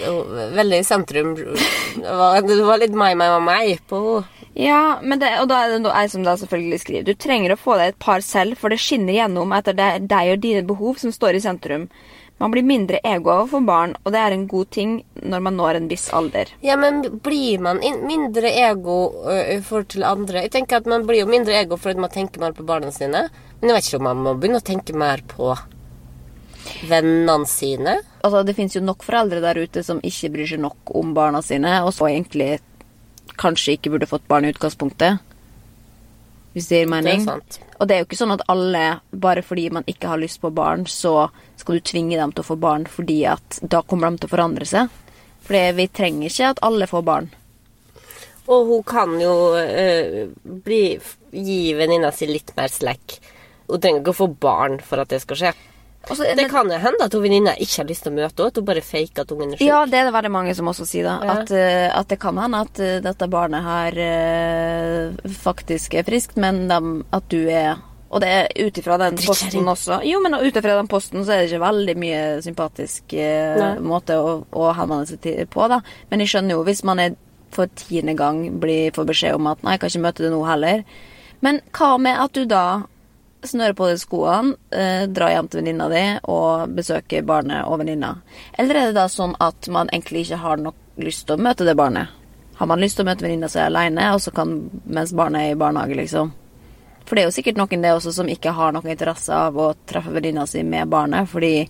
eh, 0.07 0.53
Veldig 0.55 0.85
sentrum. 0.87 1.33
Det 1.35 2.19
var, 2.21 2.41
det 2.47 2.61
var 2.69 2.79
litt 2.79 2.95
meg, 2.95 3.17
meg 3.19 3.35
og 3.35 3.43
meg 3.43 3.81
på 3.91 4.03
henne. 4.05 4.37
Ja, 4.61 4.99
men 5.03 5.21
det, 5.23 5.29
og 5.41 5.49
da 5.51 5.61
er 5.63 5.77
det 5.77 5.93
jeg 5.95 6.11
som 6.11 6.25
da 6.27 6.33
selvfølgelig 6.37 6.81
skriver. 6.83 7.05
Du 7.07 7.15
trenger 7.15 7.55
å 7.55 7.59
få 7.61 7.77
deg 7.79 7.93
et 7.93 8.01
par 8.03 8.23
selv, 8.27 8.59
for 8.59 8.69
det 8.73 8.81
skinner 8.83 9.15
gjennom 9.15 9.53
etter 9.55 9.79
er 9.79 10.01
deg 10.03 10.33
og 10.35 10.41
dine 10.43 10.65
behov 10.67 10.99
som 10.99 11.13
står 11.15 11.39
i 11.39 11.43
sentrum. 11.45 11.87
Man 12.41 12.55
blir 12.55 12.65
mindre 12.65 13.03
ego 13.05 13.29
av 13.35 13.43
å 13.43 13.49
få 13.51 13.59
barn, 13.69 13.91
og 14.01 14.15
det 14.15 14.21
er 14.21 14.33
en 14.33 14.47
god 14.49 14.71
ting 14.73 14.95
når 15.21 15.43
man 15.45 15.59
når 15.61 15.77
en 15.77 15.89
viss 15.91 16.07
alder. 16.17 16.49
Ja, 16.65 16.79
men 16.81 17.03
blir 17.21 17.61
man 17.61 17.83
mindre 18.09 18.49
ego 18.63 18.95
i 19.29 19.59
forhold 19.61 19.91
til 19.93 20.07
andre? 20.09 20.47
Jeg 20.47 20.55
tenker 20.55 20.81
at 20.81 20.89
Man 20.89 21.05
blir 21.09 21.21
jo 21.21 21.29
mindre 21.29 21.59
ego 21.59 21.77
fordi 21.77 22.01
man 22.01 22.13
tenker 22.15 22.41
mer 22.41 22.57
på 22.57 22.65
barna 22.65 22.89
sine. 22.97 23.27
Men 23.61 23.71
jeg 23.71 23.77
vet 23.77 23.91
ikke 23.91 24.01
om 24.01 24.09
man 24.09 24.25
må 24.25 24.35
begynne 24.41 24.63
å 24.63 24.65
tenke 24.65 24.97
mer 24.97 25.21
på 25.29 25.53
vennene 26.89 27.45
sine. 27.49 27.99
Altså, 28.25 28.43
det 28.45 28.57
finnes 28.57 28.77
jo 28.77 28.85
nok 28.85 29.05
foreldre 29.05 29.43
der 29.45 29.61
ute 29.61 29.85
som 29.85 30.01
ikke 30.01 30.33
bryr 30.33 30.49
seg 30.49 30.65
nok 30.65 30.95
om 30.97 31.13
barna 31.17 31.45
sine, 31.45 31.77
og 31.85 31.93
så 31.97 32.09
egentlig 32.09 32.55
kanskje 33.41 33.77
ikke 33.77 33.93
burde 33.95 34.09
fått 34.09 34.25
barn 34.33 34.49
i 34.49 34.53
utgangspunktet. 34.55 35.21
Hvis 36.53 36.69
det 36.69 36.81
gir 36.81 36.91
mening. 36.91 37.25
Det 37.27 37.61
Og 37.79 37.89
det 37.89 37.95
er 37.95 38.03
jo 38.03 38.09
ikke 38.09 38.19
sånn 38.19 38.35
at 38.35 38.43
alle, 38.51 38.85
bare 39.11 39.43
fordi 39.47 39.69
man 39.71 39.87
ikke 39.87 40.11
har 40.11 40.19
lyst 40.19 40.41
på 40.43 40.51
barn, 40.51 40.87
så 40.87 41.31
skal 41.57 41.79
du 41.79 41.85
tvinge 41.87 42.19
dem 42.19 42.33
til 42.33 42.43
å 42.43 42.49
få 42.49 42.57
barn 42.61 42.87
fordi 42.91 43.21
at 43.31 43.61
da 43.63 43.83
kommer 43.83 44.11
de 44.11 44.23
til 44.23 44.31
å 44.31 44.35
forandre 44.35 44.67
seg. 44.67 44.91
For 45.47 45.77
vi 45.77 45.87
trenger 45.89 46.29
ikke 46.29 46.51
at 46.55 46.65
alle 46.67 46.89
får 46.91 47.07
barn. 47.07 47.31
Og 48.51 48.67
hun 48.67 48.83
kan 48.83 49.15
jo 49.21 49.35
ø, 49.55 50.27
bli, 50.43 50.83
gi 51.31 51.61
venninna 51.79 52.11
si 52.15 52.27
litt 52.27 52.51
mer 52.57 52.73
slack. 52.73 53.21
Hun 53.71 53.79
trenger 53.79 54.03
ikke 54.03 54.15
å 54.17 54.21
få 54.25 54.31
barn 54.43 54.81
for 54.83 55.03
at 55.03 55.13
det 55.13 55.21
skal 55.23 55.39
skje. 55.39 55.53
Og 56.09 56.17
det 56.17 56.37
Det 56.39 56.47
kan 56.51 56.71
hende 56.71 57.05
at 57.05 57.13
hun 57.13 57.23
venninna 57.23 57.53
ikke 57.61 57.83
har 57.83 57.89
lyst 57.91 58.03
til 58.07 58.13
å 58.13 58.17
møte 58.17 58.33
henne. 58.41 58.49
At 58.49 58.57
hun 58.57 58.65
bare 58.65 58.81
faker 58.85 59.21
at 59.27 59.33
ungen 59.35 59.53
er 59.53 59.59
syk. 59.61 59.67
Ja, 59.69 59.83
det 59.85 59.99
er 59.99 60.05
det 60.09 60.15
veldig 60.15 60.31
mange 60.33 60.55
som 60.57 60.71
også 60.73 60.87
sier, 60.89 61.05
da. 61.05 61.19
Ja. 61.27 61.35
At, 61.43 61.51
eh, 61.53 61.99
at 61.99 62.09
det 62.09 62.19
kan 62.23 62.39
hende 62.41 62.63
at 62.65 62.81
eh, 62.81 63.01
dette 63.05 63.29
barnet 63.31 63.63
her 63.63 64.01
eh, 64.01 65.31
faktisk 65.45 65.95
er 66.01 66.07
friskt, 66.09 66.37
men 66.41 66.67
dem- 66.69 67.05
at 67.13 67.29
du 67.29 67.49
er 67.49 67.77
Og 68.11 68.21
det 68.21 68.29
er 68.29 68.67
ut 68.67 68.75
ifra 68.75 68.97
den 68.99 69.15
posten 69.17 69.69
også. 69.71 70.01
Jo, 70.03 70.19
men 70.21 70.35
ut 70.35 70.57
ifra 70.57 70.75
den 70.81 70.89
posten 70.89 71.23
så 71.23 71.31
er 71.31 71.45
det 71.45 71.53
ikke 71.53 71.61
veldig 71.63 71.95
mye 71.97 72.23
sympatisk 72.43 73.13
Nei. 73.15 73.79
måte 73.79 74.17
å, 74.19 74.33
å 74.51 74.73
henvende 74.75 75.07
seg 75.07 75.47
på, 75.49 75.69
da. 75.71 75.79
Men 76.11 76.19
jeg 76.19 76.33
skjønner 76.33 76.57
jo 76.57 76.65
hvis 76.67 76.83
man 76.83 76.99
er 76.99 77.15
for 77.55 77.71
tiende 77.79 78.17
gang 78.19 78.59
blir, 78.59 78.91
får 78.91 79.07
beskjed 79.07 79.35
om 79.39 79.47
at 79.47 79.63
nei, 79.63 79.77
jeg 79.77 79.81
kan 79.85 79.93
ikke 79.93 80.03
møte 80.09 80.23
deg 80.25 80.33
nå 80.35 80.43
heller. 80.43 80.83
Men 81.41 81.61
hva 81.71 81.93
med 82.03 82.19
at 82.19 82.33
du 82.35 82.45
da 82.51 82.83
snører 83.47 83.77
på 83.77 83.89
deg 83.89 84.01
skoene, 84.01 84.57
eh, 84.71 85.07
drar 85.09 85.33
hjem 85.35 85.49
til 85.49 85.61
venninna 85.61 85.89
di 85.89 86.05
og 86.29 86.73
besøker 86.77 87.27
barnet 87.27 87.67
og 87.67 87.81
venninna? 87.81 88.15
Eller 88.59 88.75
er 88.75 88.87
det 88.91 88.99
da 88.99 89.07
sånn 89.09 89.35
at 89.41 89.69
man 89.69 89.89
egentlig 89.93 90.27
ikke 90.27 90.43
har 90.43 90.57
nok 90.61 90.75
lyst 91.01 91.27
til 91.27 91.37
å 91.37 91.43
møte 91.43 91.65
det 91.65 91.77
barnet? 91.77 92.09
Har 92.61 92.69
man 92.69 92.81
lyst 92.81 92.99
til 92.99 93.07
å 93.07 93.09
møte 93.09 93.25
venninna 93.25 93.49
si 93.49 94.31
kan, 94.35 94.71
mens 94.85 95.13
barnet 95.13 95.41
er 95.41 95.53
i 95.53 95.59
barnehage, 95.59 95.97
liksom? 95.97 96.33
For 97.07 97.17
det 97.17 97.23
er 97.23 97.31
jo 97.31 97.37
sikkert 97.39 97.57
noen 97.57 97.83
det 97.83 97.95
også 97.95 98.13
som 98.13 98.29
ikke 98.29 98.53
har 98.53 98.73
noen 98.73 98.91
interesse 98.93 99.33
av 99.33 99.57
å 99.57 99.75
treffe 99.87 100.13
venninna 100.13 100.47
si 100.47 100.63
med 100.63 100.89
barnet, 100.89 101.29
fordi 101.29 101.69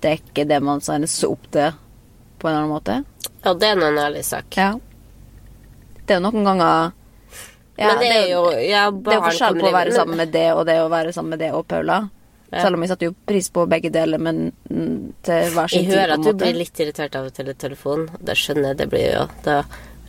det 0.00 0.10
er 0.10 0.20
ikke 0.22 0.46
det 0.46 0.60
man 0.62 0.80
signes 0.80 1.24
opp 1.26 1.50
til 1.50 1.72
på 2.38 2.48
en 2.48 2.54
eller 2.54 2.62
annen 2.62 2.70
måte. 2.70 3.04
Ja, 3.42 3.54
det 3.54 3.66
er 3.66 3.76
en 3.76 3.98
ærlig 3.98 4.24
sak. 4.24 4.56
Ja. 4.56 4.78
Det 6.06 6.14
er 6.14 6.20
jo 6.20 6.30
noen 6.30 6.46
ganger 6.46 6.92
ja, 7.78 7.88
Men 7.92 8.00
det 8.02 8.08
er 8.10 8.28
jo 8.32 8.44
ja, 8.58 8.84
det 8.90 9.12
er 9.12 9.20
jo 9.20 9.24
forskjell 9.28 9.58
på 9.60 9.68
å 9.68 9.74
være 9.76 9.92
sammen 9.94 10.18
med 10.18 10.32
det 10.34 10.46
og 10.54 10.64
det 10.66 10.78
å 10.82 10.88
være 10.90 11.12
sammen 11.14 11.36
med 11.36 11.44
det 11.44 11.52
og 11.54 11.66
Paula. 11.70 12.00
Ja. 12.48 12.62
Selv 12.64 12.78
om 12.78 12.84
jeg 12.84 12.90
satte 12.90 13.08
jo 13.10 13.14
pris 13.28 13.50
på 13.52 13.66
begge 13.68 13.90
deler, 13.92 14.18
men 14.18 14.46
til 15.22 15.50
hver 15.52 15.68
sin 15.68 15.82
Jeg 15.84 15.90
tid. 15.90 15.94
hører 15.98 16.14
på 16.14 16.14
en 16.14 16.20
at 16.20 16.24
du 16.24 16.30
måte. 16.32 16.44
blir 16.44 16.58
litt 16.62 16.80
irritert 16.80 17.18
av 17.18 17.28
og 17.28 17.34
til 17.36 17.50
telefon. 17.54 18.06
Det 18.24 18.36
skjønner 18.40 18.70
jeg. 18.72 18.78
Det 18.80 18.86
blir 18.94 19.04
jo 19.12 19.26
da, 19.44 19.58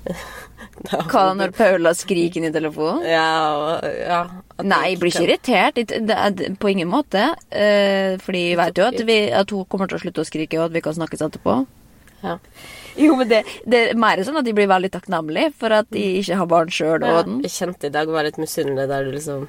da 0.89 1.01
Hva 1.11 1.25
når 1.35 1.51
Paula 1.57 1.91
skriker 1.93 2.39
inn 2.39 2.47
i 2.47 2.53
telefonen? 2.55 3.03
Ja, 3.11 3.79
ja. 3.83 4.21
Nei, 4.63 4.79
jeg 4.87 4.95
jeg 4.95 5.01
blir 5.03 5.13
ikke 5.13 5.27
irritert. 5.27 5.83
Det 6.07 6.53
på 6.63 6.71
ingen 6.71 6.89
måte. 6.89 7.33
Eh, 7.51 8.15
fordi 8.23 8.45
jeg 8.53 8.61
vet 8.63 8.79
jo 8.81 8.87
at, 8.87 9.03
vi, 9.11 9.19
at 9.43 9.51
hun 9.51 9.67
kommer 9.67 9.91
til 9.91 9.99
å 9.99 10.03
slutte 10.07 10.23
å 10.23 10.29
skrike, 10.31 10.57
og 10.61 10.69
at 10.69 10.77
vi 10.79 10.85
kan 10.87 10.95
snakkes 10.95 11.27
etterpå. 11.27 11.59
Ja. 12.21 12.37
Jo, 12.99 13.15
men 13.15 13.29
det, 13.29 13.43
det 13.69 13.79
er 13.89 13.99
mer 13.99 14.21
sånn 14.27 14.39
at 14.41 14.47
de 14.47 14.53
blir 14.55 14.67
veldig 14.69 14.91
takknemlige 14.91 15.53
for 15.59 15.75
at 15.75 15.87
de 15.93 16.03
ikke 16.19 16.39
har 16.41 16.49
barn 16.51 16.71
sjøl. 16.73 17.05
Ja, 17.05 17.23
jeg 17.45 17.53
kjente 17.53 17.87
i 17.87 17.95
dag 17.95 18.11
var 18.11 18.27
litt 18.27 18.39
misunnelig 18.41 18.89
der 18.91 19.07
du 19.07 19.13
liksom 19.15 19.47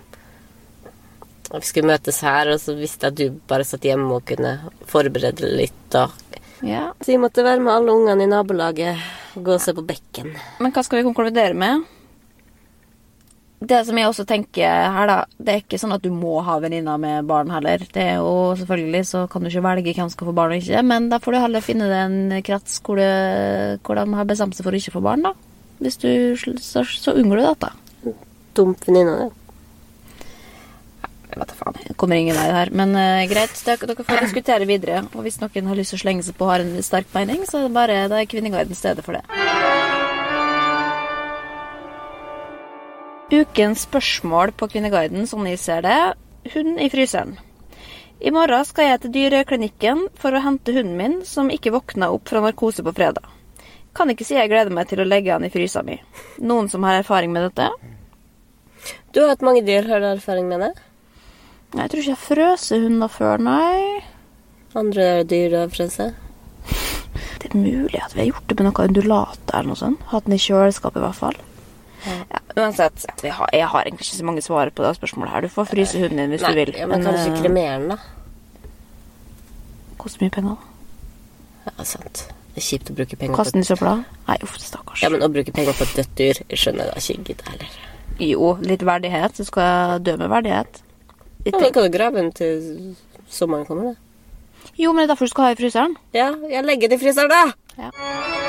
Vi 1.51 1.67
skulle 1.67 1.91
møtes 1.91 2.21
her, 2.23 2.53
og 2.53 2.61
så 2.63 2.77
visste 2.79 3.09
jeg 3.09 3.13
at 3.13 3.19
du 3.19 3.41
bare 3.51 3.67
satt 3.67 3.87
hjemme 3.87 4.21
og 4.21 4.27
kunne 4.29 4.53
forberede 4.87 5.51
litt. 5.51 5.97
Og... 5.99 6.13
Ja. 6.63 6.93
Så 7.03 7.17
jeg 7.17 7.23
måtte 7.23 7.43
være 7.43 7.63
med 7.65 7.75
alle 7.75 7.97
ungene 7.97 8.23
i 8.23 8.31
nabolaget 8.31 9.03
og 9.35 9.49
gå 9.49 9.57
og 9.57 9.65
se 9.65 9.75
på 9.75 9.83
bekken. 9.87 10.31
Men 10.63 10.71
hva 10.71 10.85
skal 10.87 11.01
vi 11.01 11.09
konkludere 11.09 11.59
med? 11.59 11.83
Det 13.61 13.81
som 13.85 13.99
jeg 13.99 14.09
også 14.09 14.25
tenker 14.25 14.65
her, 14.65 15.07
da 15.11 15.17
Det 15.37 15.53
er 15.53 15.59
ikke 15.61 15.79
sånn 15.81 15.93
at 15.93 16.05
du 16.05 16.09
må 16.15 16.39
ha 16.47 16.57
venninner 16.63 16.97
med 17.01 17.27
barn 17.29 17.51
heller. 17.53 17.83
Det 17.93 18.07
er 18.15 18.23
jo 18.23 18.55
selvfølgelig 18.57 19.03
så 19.11 19.27
kan 19.29 19.45
du 19.45 19.51
ikke 19.51 19.65
velge 19.67 19.93
hvem 19.93 20.09
som 20.09 20.15
skal 20.15 20.31
få 20.31 20.37
barn 20.37 20.55
og 20.55 20.63
ikke, 20.63 20.81
men 20.87 21.11
da 21.13 21.21
får 21.21 21.37
du 21.37 21.41
heller 21.43 21.65
finne 21.65 21.91
deg 21.91 22.01
en 22.07 22.47
krets 22.47 22.81
hvor, 22.87 22.97
du, 22.97 23.85
hvor 23.85 24.01
de 24.01 24.07
har 24.17 24.31
bestemt 24.31 24.57
seg 24.57 24.65
for 24.65 24.73
å 24.73 24.81
ikke 24.81 24.97
få 24.97 25.05
barn, 25.05 25.29
da. 25.29 25.35
Hvis 25.81 26.01
du 26.01 26.11
Så, 26.61 26.85
så 26.85 27.13
unngår 27.17 27.41
du 27.41 27.45
dette. 27.45 27.71
Dumt 28.57 28.89
venninne, 28.89 29.27
det. 29.27 29.31
Jeg 31.31 31.39
vet 31.39 31.53
da 31.53 31.57
faen. 31.61 31.79
Jeg 31.87 31.97
kommer 32.01 32.19
ingen 32.19 32.37
vei 32.37 32.49
her. 32.51 32.73
Men 32.75 32.97
uh, 32.97 33.23
greit, 33.31 33.55
dere, 33.65 33.87
dere 33.93 34.09
får 34.09 34.25
diskutere 34.27 34.67
videre. 34.69 35.05
Og 35.15 35.23
hvis 35.25 35.39
noen 35.41 35.71
har 35.71 35.79
lyst 35.79 35.95
til 35.95 36.01
å 36.01 36.05
slenge 36.05 36.27
seg 36.27 36.37
på 36.37 36.49
og 36.49 36.57
har 36.57 36.67
en 36.67 36.75
sterk 36.83 37.13
mening, 37.15 37.47
så 37.47 37.61
er 37.61 37.69
det 37.69 37.77
bare 37.77 38.05
det 38.11 38.25
er 38.25 38.31
Kvinneguiden 38.35 38.79
stedet 38.79 39.07
for 39.07 39.21
det. 39.21 40.00
Ukens 43.31 43.85
spørsmål 43.87 44.51
på 44.59 44.67
Kvinneguiden, 44.73 45.23
sånn 45.31 45.47
jeg 45.47 45.61
ser 45.63 45.85
det, 45.87 45.99
hund 46.51 46.81
i 46.83 46.89
fryseren. 46.91 47.37
I 48.19 48.33
morgen 48.35 48.67
skal 48.67 48.89
jeg 48.89 49.01
til 49.05 49.13
dyreklinikken 49.15 50.03
for 50.19 50.35
å 50.35 50.43
hente 50.43 50.75
hunden 50.75 50.97
min, 50.99 51.15
som 51.23 51.53
ikke 51.55 51.71
våkna 51.77 52.09
opp 52.11 52.27
fra 52.27 52.43
narkose 52.43 52.83
på 52.83 52.93
fredag. 52.97 53.23
Kan 53.95 54.11
ikke 54.11 54.27
si 54.27 54.35
jeg 54.35 54.51
gleder 54.51 54.75
meg 54.75 54.91
til 54.91 55.03
å 55.03 55.07
legge 55.07 55.31
han 55.31 55.47
i 55.47 55.53
frysa 55.53 55.85
mi. 55.87 56.01
Noen 56.43 56.67
som 56.73 56.83
har 56.89 56.99
erfaring 56.99 57.31
med 57.31 57.47
dette? 57.47 57.71
Du 59.15 59.23
har 59.23 59.31
hatt 59.33 59.47
mange 59.47 59.63
dyr. 59.63 59.87
Har 59.87 60.03
du 60.03 60.09
erfaring 60.11 60.51
med 60.51 60.67
det? 60.67 60.73
Jeg 61.79 61.87
tror 61.87 62.03
ikke 62.03 62.13
jeg 62.17 62.23
frøser 62.25 62.83
hunder 62.83 63.15
før, 63.15 63.47
nei. 63.47 64.03
Andre 64.75 65.09
dyr 65.23 65.55
du 65.55 65.59
har 65.61 65.71
frøst? 65.71 66.03
Det 67.41 67.55
er 67.55 67.57
mulig 67.57 68.03
at 68.03 68.15
vi 68.17 68.25
har 68.25 68.33
gjort 68.33 68.51
det 68.51 68.59
med 68.59 68.69
noe 68.69 68.91
undulater 68.91 69.61
eller 69.61 69.71
noe 69.71 69.83
sånt. 69.87 70.03
Hatt 70.11 70.27
den 70.27 70.35
i 70.35 70.43
kjøleskapet 70.43 70.99
i 70.99 71.07
hvert 71.07 71.23
fall. 71.23 71.41
Ja, 72.11 72.40
uansett, 72.57 73.05
jeg 73.23 73.33
har, 73.37 73.49
jeg 73.53 73.67
har 73.73 73.85
egentlig 73.87 74.07
ikke 74.07 74.17
så 74.19 74.27
mange 74.27 74.43
svar 74.43 74.71
på 74.75 74.83
det 74.85 74.95
spørsmålet 74.97 75.33
her. 75.35 75.47
Du 75.47 75.49
får 75.53 75.69
fryse 75.71 76.01
hunden 76.01 76.19
din 76.23 76.31
hvis 76.35 76.43
Nei, 76.47 76.51
du 76.53 76.61
vil. 76.65 76.75
ja, 76.79 76.87
men 76.91 77.05
kanskje 77.07 77.31
eh, 77.33 77.39
kremere 77.43 77.79
den, 77.79 77.89
da. 77.95 77.99
koster 80.01 80.25
mye 80.25 80.35
penger. 80.35 80.57
da. 80.57 81.71
Ja, 81.79 81.85
sant. 81.85 82.25
Det 82.51 82.59
er 82.63 82.67
kjipt 82.67 82.91
å 82.91 82.95
bruke 82.99 83.17
penger 83.21 83.37
Kaste 83.39 83.55
den 83.55 83.63
i 83.63 83.69
søpla? 83.69 83.93
Nei, 84.27 84.37
uff, 84.43 84.57
stakkars. 84.59 85.03
Ja, 85.05 85.11
men 85.13 85.23
å 85.23 85.29
bruke 85.31 85.53
penger 85.55 85.77
på 85.79 85.87
et 85.87 85.93
dødt 86.01 86.15
dyr 86.19 86.41
Jeg 86.49 86.59
skjønner 86.59 86.91
da 86.91 86.99
ikke 86.99 87.23
gidder 87.29 87.51
heller. 87.53 87.77
Jo, 88.21 88.49
litt 88.67 88.83
verdighet. 88.85 89.39
Du 89.39 89.47
skal 89.47 90.01
dø 90.05 90.17
med 90.21 90.33
verdighet. 90.33 90.83
Litt 91.45 91.55
Ja, 91.55 91.61
men 91.63 91.73
kan 91.73 91.87
du 91.87 91.95
grave 91.95 92.19
den 92.19 92.33
til 92.37 92.97
sommeren 93.31 93.65
kommer, 93.69 93.93
da? 93.93 94.73
Jo, 94.81 94.93
men 94.93 95.05
det 95.05 95.11
er 95.11 95.15
derfor 95.15 95.29
du 95.31 95.33
skal 95.37 95.45
ha 95.47 95.55
i 95.55 95.61
fryseren. 95.61 95.97
Ja, 96.17 96.33
jeg 96.51 96.65
legger 96.67 96.91
den 96.91 96.99
i 96.99 97.03
fryseren, 97.05 97.31
da! 97.31 97.45
Ja. 97.79 98.40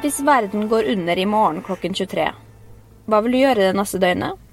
Hvis 0.00 0.20
verden 0.24 0.68
går 0.68 0.86
under 0.94 1.18
i 1.18 1.26
morgen 1.28 1.62
klokken 1.62 1.94
23, 1.94 2.30
hva 3.10 3.18
vil 3.24 3.34
du 3.34 3.38
gjøre 3.42 3.66
det 3.66 3.76
neste 3.76 4.00
døgnet? 4.00 4.46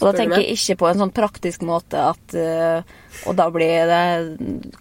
Og 0.00 0.08
da 0.08 0.12
tenker 0.18 0.42
jeg 0.42 0.56
ikke 0.56 0.76
på 0.80 0.88
en 0.88 0.98
sånn 1.00 1.12
praktisk 1.14 1.62
måte 1.64 2.00
at 2.10 2.34
uh, 2.36 2.82
Og 3.30 3.36
da 3.38 3.46
blir 3.54 3.86
det 3.88 4.00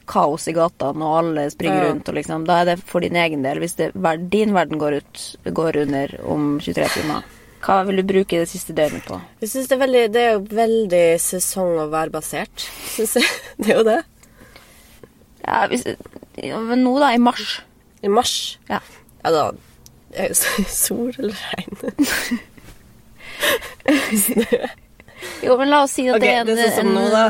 kaos 0.10 0.48
i 0.50 0.56
gatene, 0.58 1.06
og 1.06 1.20
alle 1.20 1.44
springer 1.54 1.84
Ja. 1.84 1.90
rundt, 1.92 2.10
og 2.10 2.18
liksom 2.18 2.48
Da 2.50 2.58
er 2.62 2.72
det 2.72 2.76
for 2.90 3.06
din 3.06 3.16
egen 3.16 3.46
del. 3.46 3.62
Hvis 3.62 3.78
det, 3.78 3.92
din 4.34 4.56
verden 4.58 4.82
går 4.82 4.98
ut 5.00 5.22
Går 5.46 5.78
under 5.86 6.16
om 6.26 6.58
23 6.60 6.90
timer, 6.98 7.24
hva 7.64 7.78
vil 7.88 8.02
du 8.02 8.04
bruke 8.04 8.42
det 8.42 8.50
siste 8.52 8.74
døgnet 8.76 9.06
på? 9.08 9.22
Jeg 9.40 9.50
synes 9.54 9.70
det 9.70 9.76
er 9.78 9.84
veldig 9.86 10.02
Det 10.12 10.24
er 10.32 10.42
veldig 10.58 11.06
sesong- 11.24 11.78
og 11.86 11.94
værbasert. 11.94 12.66
Synes 12.98 13.14
jeg. 13.22 13.30
Det 13.62 13.70
er 13.70 13.78
jo 13.78 13.86
det. 13.88 14.02
Ja, 15.46 15.62
hvis, 15.72 15.86
ja, 16.42 16.60
men 16.60 16.84
nå, 16.84 16.98
da, 17.00 17.14
i 17.16 17.22
mars. 17.22 17.62
I 18.04 18.10
mars. 18.12 18.34
Ja. 18.70 18.80
Ja, 19.24 19.32
da 19.32 19.44
er 20.14 20.30
det 20.30 20.68
sol 20.86 21.14
eller 21.18 21.38
regn. 21.54 22.42
Jo, 25.44 25.56
men 25.60 25.70
la 25.72 25.84
oss 25.86 25.94
si 25.98 26.04
at 26.12 26.18
okay, 26.20 26.42
det 26.48 26.58
er 26.60 26.80
en, 26.84 26.90
nå, 26.96 27.04
da. 27.12 27.24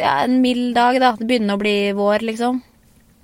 Ja, 0.00 0.14
en 0.24 0.38
mild 0.42 0.72
dag, 0.76 0.96
da. 1.02 1.12
Det 1.18 1.26
begynner 1.28 1.58
å 1.58 1.60
bli 1.60 1.76
vår, 1.96 2.24
liksom. 2.24 2.62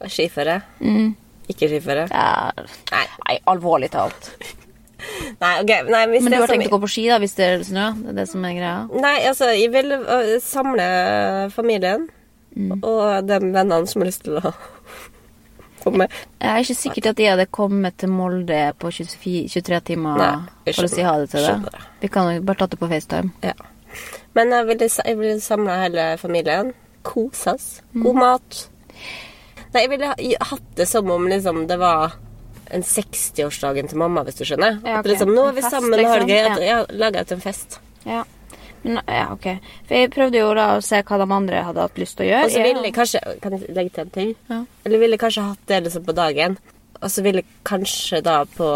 Skiføre. 0.09 0.59
Mm. 0.85 1.11
Ikke 1.51 1.69
skiføre. 1.73 2.07
Ja, 2.13 2.53
Nei. 2.93 3.05
nei, 3.25 3.37
alvorlig 3.51 3.91
talt. 3.93 4.31
Nei, 5.43 5.55
ok. 5.65 5.73
Nei, 5.89 6.05
Men 6.13 6.29
du 6.29 6.37
har 6.37 6.49
tenkt 6.53 6.67
som- 6.69 6.73
å 6.75 6.77
gå 6.77 6.83
på 6.85 6.91
ski 6.93 7.07
da, 7.09 7.17
hvis 7.23 7.35
det 7.39 7.47
er 7.49 7.65
snø? 7.65 7.87
Det 8.03 8.13
er 8.13 8.19
det 8.21 8.29
som 8.31 8.45
er 8.45 8.55
greia? 8.59 8.79
Nei, 9.01 9.17
altså, 9.31 9.49
jeg 9.57 9.73
vil 9.75 9.93
uh, 9.97 10.35
samle 10.45 10.89
familien 11.57 12.09
Mm. 12.51 12.81
og 12.83 13.29
de 13.29 13.37
vennene 13.55 13.87
som 13.87 14.03
har 14.03 14.09
lyst 14.09 14.25
til 14.27 14.35
å 14.41 14.51
komme. 15.85 16.07
Jeg 16.41 16.51
er 16.51 16.65
ikke 16.65 16.77
sikkert 16.79 17.07
at 17.13 17.17
de 17.21 17.29
hadde 17.31 17.47
kommet 17.47 17.97
til 18.01 18.09
Molde 18.15 18.61
på 18.79 18.91
24, 18.93 19.49
23 19.49 19.81
timer 19.93 20.17
Nei, 20.21 20.73
for 20.75 20.87
å 20.87 20.91
si 20.93 21.03
ha 21.07 21.17
det 21.23 21.31
til 21.33 21.47
deg. 21.47 21.81
Vi 22.01 22.09
kan 22.13 22.31
jo 22.35 22.43
bare 22.43 22.63
tatt 22.63 22.71
det 22.77 22.81
på 22.83 22.89
FaceTime. 22.91 23.33
Ja. 23.43 23.55
Men 24.39 24.51
jeg 24.55 24.67
ville, 24.69 24.89
jeg 25.05 25.19
ville 25.19 25.41
samle 25.43 25.77
hele 25.83 26.09
familien. 26.21 26.73
Koses. 27.03 27.81
God 27.95 28.15
Mm. 28.15 28.21
mat. 28.21 28.69
Nei, 29.73 29.83
jeg 29.87 29.91
ville 29.91 30.15
hatt 30.41 30.75
det 30.77 30.87
som 30.89 31.11
om 31.11 31.27
liksom, 31.31 31.67
det 31.67 31.79
var 31.79 32.13
en 32.71 32.83
60-årsdagen 32.87 33.89
til 33.91 33.99
mamma, 33.99 34.23
hvis 34.27 34.37
du 34.39 34.45
skjønner. 34.45 34.81
Ja, 34.85 34.99
At 35.01 35.07
liksom, 35.07 35.33
nå 35.35 35.49
er 35.49 35.53
vi 35.57 35.63
fest, 35.63 35.73
sammen 35.75 35.95
og 35.99 36.07
har 36.07 36.21
det 36.21 36.29
gøy. 36.29 36.67
Ja. 36.67 36.85
Laga 36.91 37.23
ut 37.25 37.33
en 37.33 37.41
fest. 37.41 37.81
Ja. 38.07 38.25
Ja, 38.85 39.27
ok. 39.35 39.47
For 39.89 39.95
jeg 39.99 40.11
prøvde 40.15 40.41
jo 40.41 40.51
da 40.57 40.67
å 40.79 40.83
se 40.85 41.03
hva 41.05 41.19
de 41.21 41.27
andre 41.37 41.63
hadde 41.67 41.85
hatt 41.85 41.99
lyst 42.01 42.17
til 42.17 42.27
å 42.27 42.31
gjøre. 42.31 42.49
Og 42.49 42.55
så 42.55 42.63
ville 42.65 42.85
jeg 42.89 42.97
kanskje 42.97 43.21
Kan 43.43 43.57
jeg 43.57 43.75
legge 43.77 43.95
til 43.97 44.05
en 44.07 44.13
ting? 44.15 44.31
Ja. 44.49 44.61
Eller 44.89 45.03
ville 45.03 45.19
jeg 45.19 45.25
kanskje 45.25 45.49
hatt 45.51 45.67
det 45.69 45.83
liksom 45.87 46.07
på 46.07 46.17
dagen. 46.17 46.57
Og 47.01 47.13
så 47.13 47.25
ville 47.25 47.43
jeg 47.43 47.59
kanskje 47.69 48.23
da 48.25 48.39
på, 48.49 48.71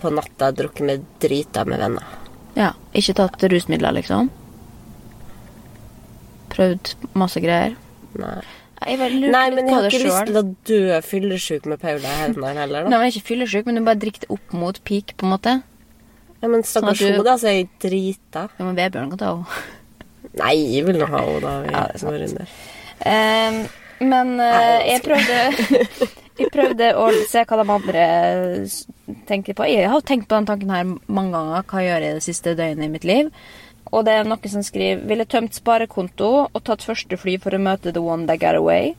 på 0.00 0.12
natta 0.16 0.52
drukket 0.56 0.88
med 0.88 1.06
drita 1.20 1.64
med 1.68 1.80
venner. 1.84 2.18
Ja, 2.56 2.72
ikke 2.96 3.16
tatt 3.16 3.44
rusmidler, 3.48 3.96
liksom. 3.96 4.28
Prøvd 6.52 6.94
masse 7.16 7.40
greier. 7.40 7.76
Nei. 8.20 8.40
Nei, 8.82 9.46
men 9.54 9.68
jeg 9.68 9.74
har 9.76 9.86
ikke 9.86 10.00
lyst 10.02 10.26
til 10.28 10.38
å 10.40 10.42
dø 10.68 10.96
fyllesyk 11.06 11.68
med 11.70 11.78
Paula 11.80 12.16
Haugland 12.18 12.58
heller, 12.58 12.88
Nei, 12.88 12.96
men 12.98 13.04
jeg 13.06 13.12
er 13.12 13.20
ikke 13.20 13.28
fyllesyk, 13.28 13.68
men 13.68 13.78
du 13.78 13.84
bare 13.86 14.00
drikker 14.02 14.24
det 14.24 14.32
opp 14.34 14.56
mot 14.58 14.80
peak, 14.88 15.14
på 15.16 15.28
en 15.28 15.32
måte. 15.36 15.54
Ja, 16.42 16.48
men 16.50 16.64
Sånn 16.66 16.82
stakkars 16.82 17.02
sånn 17.02 17.20
hun, 17.20 17.26
da, 17.26 17.36
så 17.38 17.50
er 17.52 17.60
jeg 17.60 17.68
drita. 17.82 18.48
Ja, 18.58 18.66
men 18.66 18.78
Vebjørn 18.78 19.12
kan 19.14 19.20
ta 19.20 19.30
henne. 19.36 19.62
Nei, 20.40 20.56
jeg 20.74 20.86
vil 20.88 20.98
nå 20.98 21.06
ha 21.12 21.22
henne, 21.26 21.40
da. 21.44 21.52
Vi 21.62 21.70
Ja, 21.70 21.84
det 21.92 22.26
er 22.26 22.32
sant. 22.32 22.58
Eh, 23.02 23.60
men 24.02 24.34
uh, 24.40 24.78
jeg 24.86 25.02
prøvde 25.04 25.38
Jeg 26.40 26.48
prøvde 26.48 26.88
å 26.96 27.10
se 27.28 27.42
hva 27.44 27.58
de 27.60 27.72
andre 27.74 28.04
tenker 29.28 29.54
på. 29.54 29.66
Jeg 29.68 29.90
har 29.92 30.04
tenkt 30.08 30.30
på 30.30 30.38
den 30.38 30.48
tanken 30.48 30.72
her 30.72 30.86
mange 30.88 31.34
ganger. 31.36 31.66
Hva 31.68 31.82
jeg 31.82 31.90
gjør 31.90 32.06
jeg 32.06 32.16
det 32.16 32.24
siste 32.24 32.54
døgnet 32.58 32.88
i 32.88 32.92
mitt 32.92 33.06
liv? 33.06 33.28
Og 33.92 34.06
det 34.06 34.14
er 34.16 34.26
noen 34.28 34.50
som 34.50 34.64
skriver 34.64 35.04
Ville 35.10 35.26
tømt 35.28 35.58
sparekonto 35.58 36.30
og 36.46 36.60
tatt 36.64 36.84
første 36.86 37.18
fly 37.20 37.36
for 37.42 37.54
å 37.54 37.60
møte 37.60 37.92
the 37.92 38.02
one 38.02 38.26
that 38.30 38.40
got 38.40 38.56
away. 38.56 38.94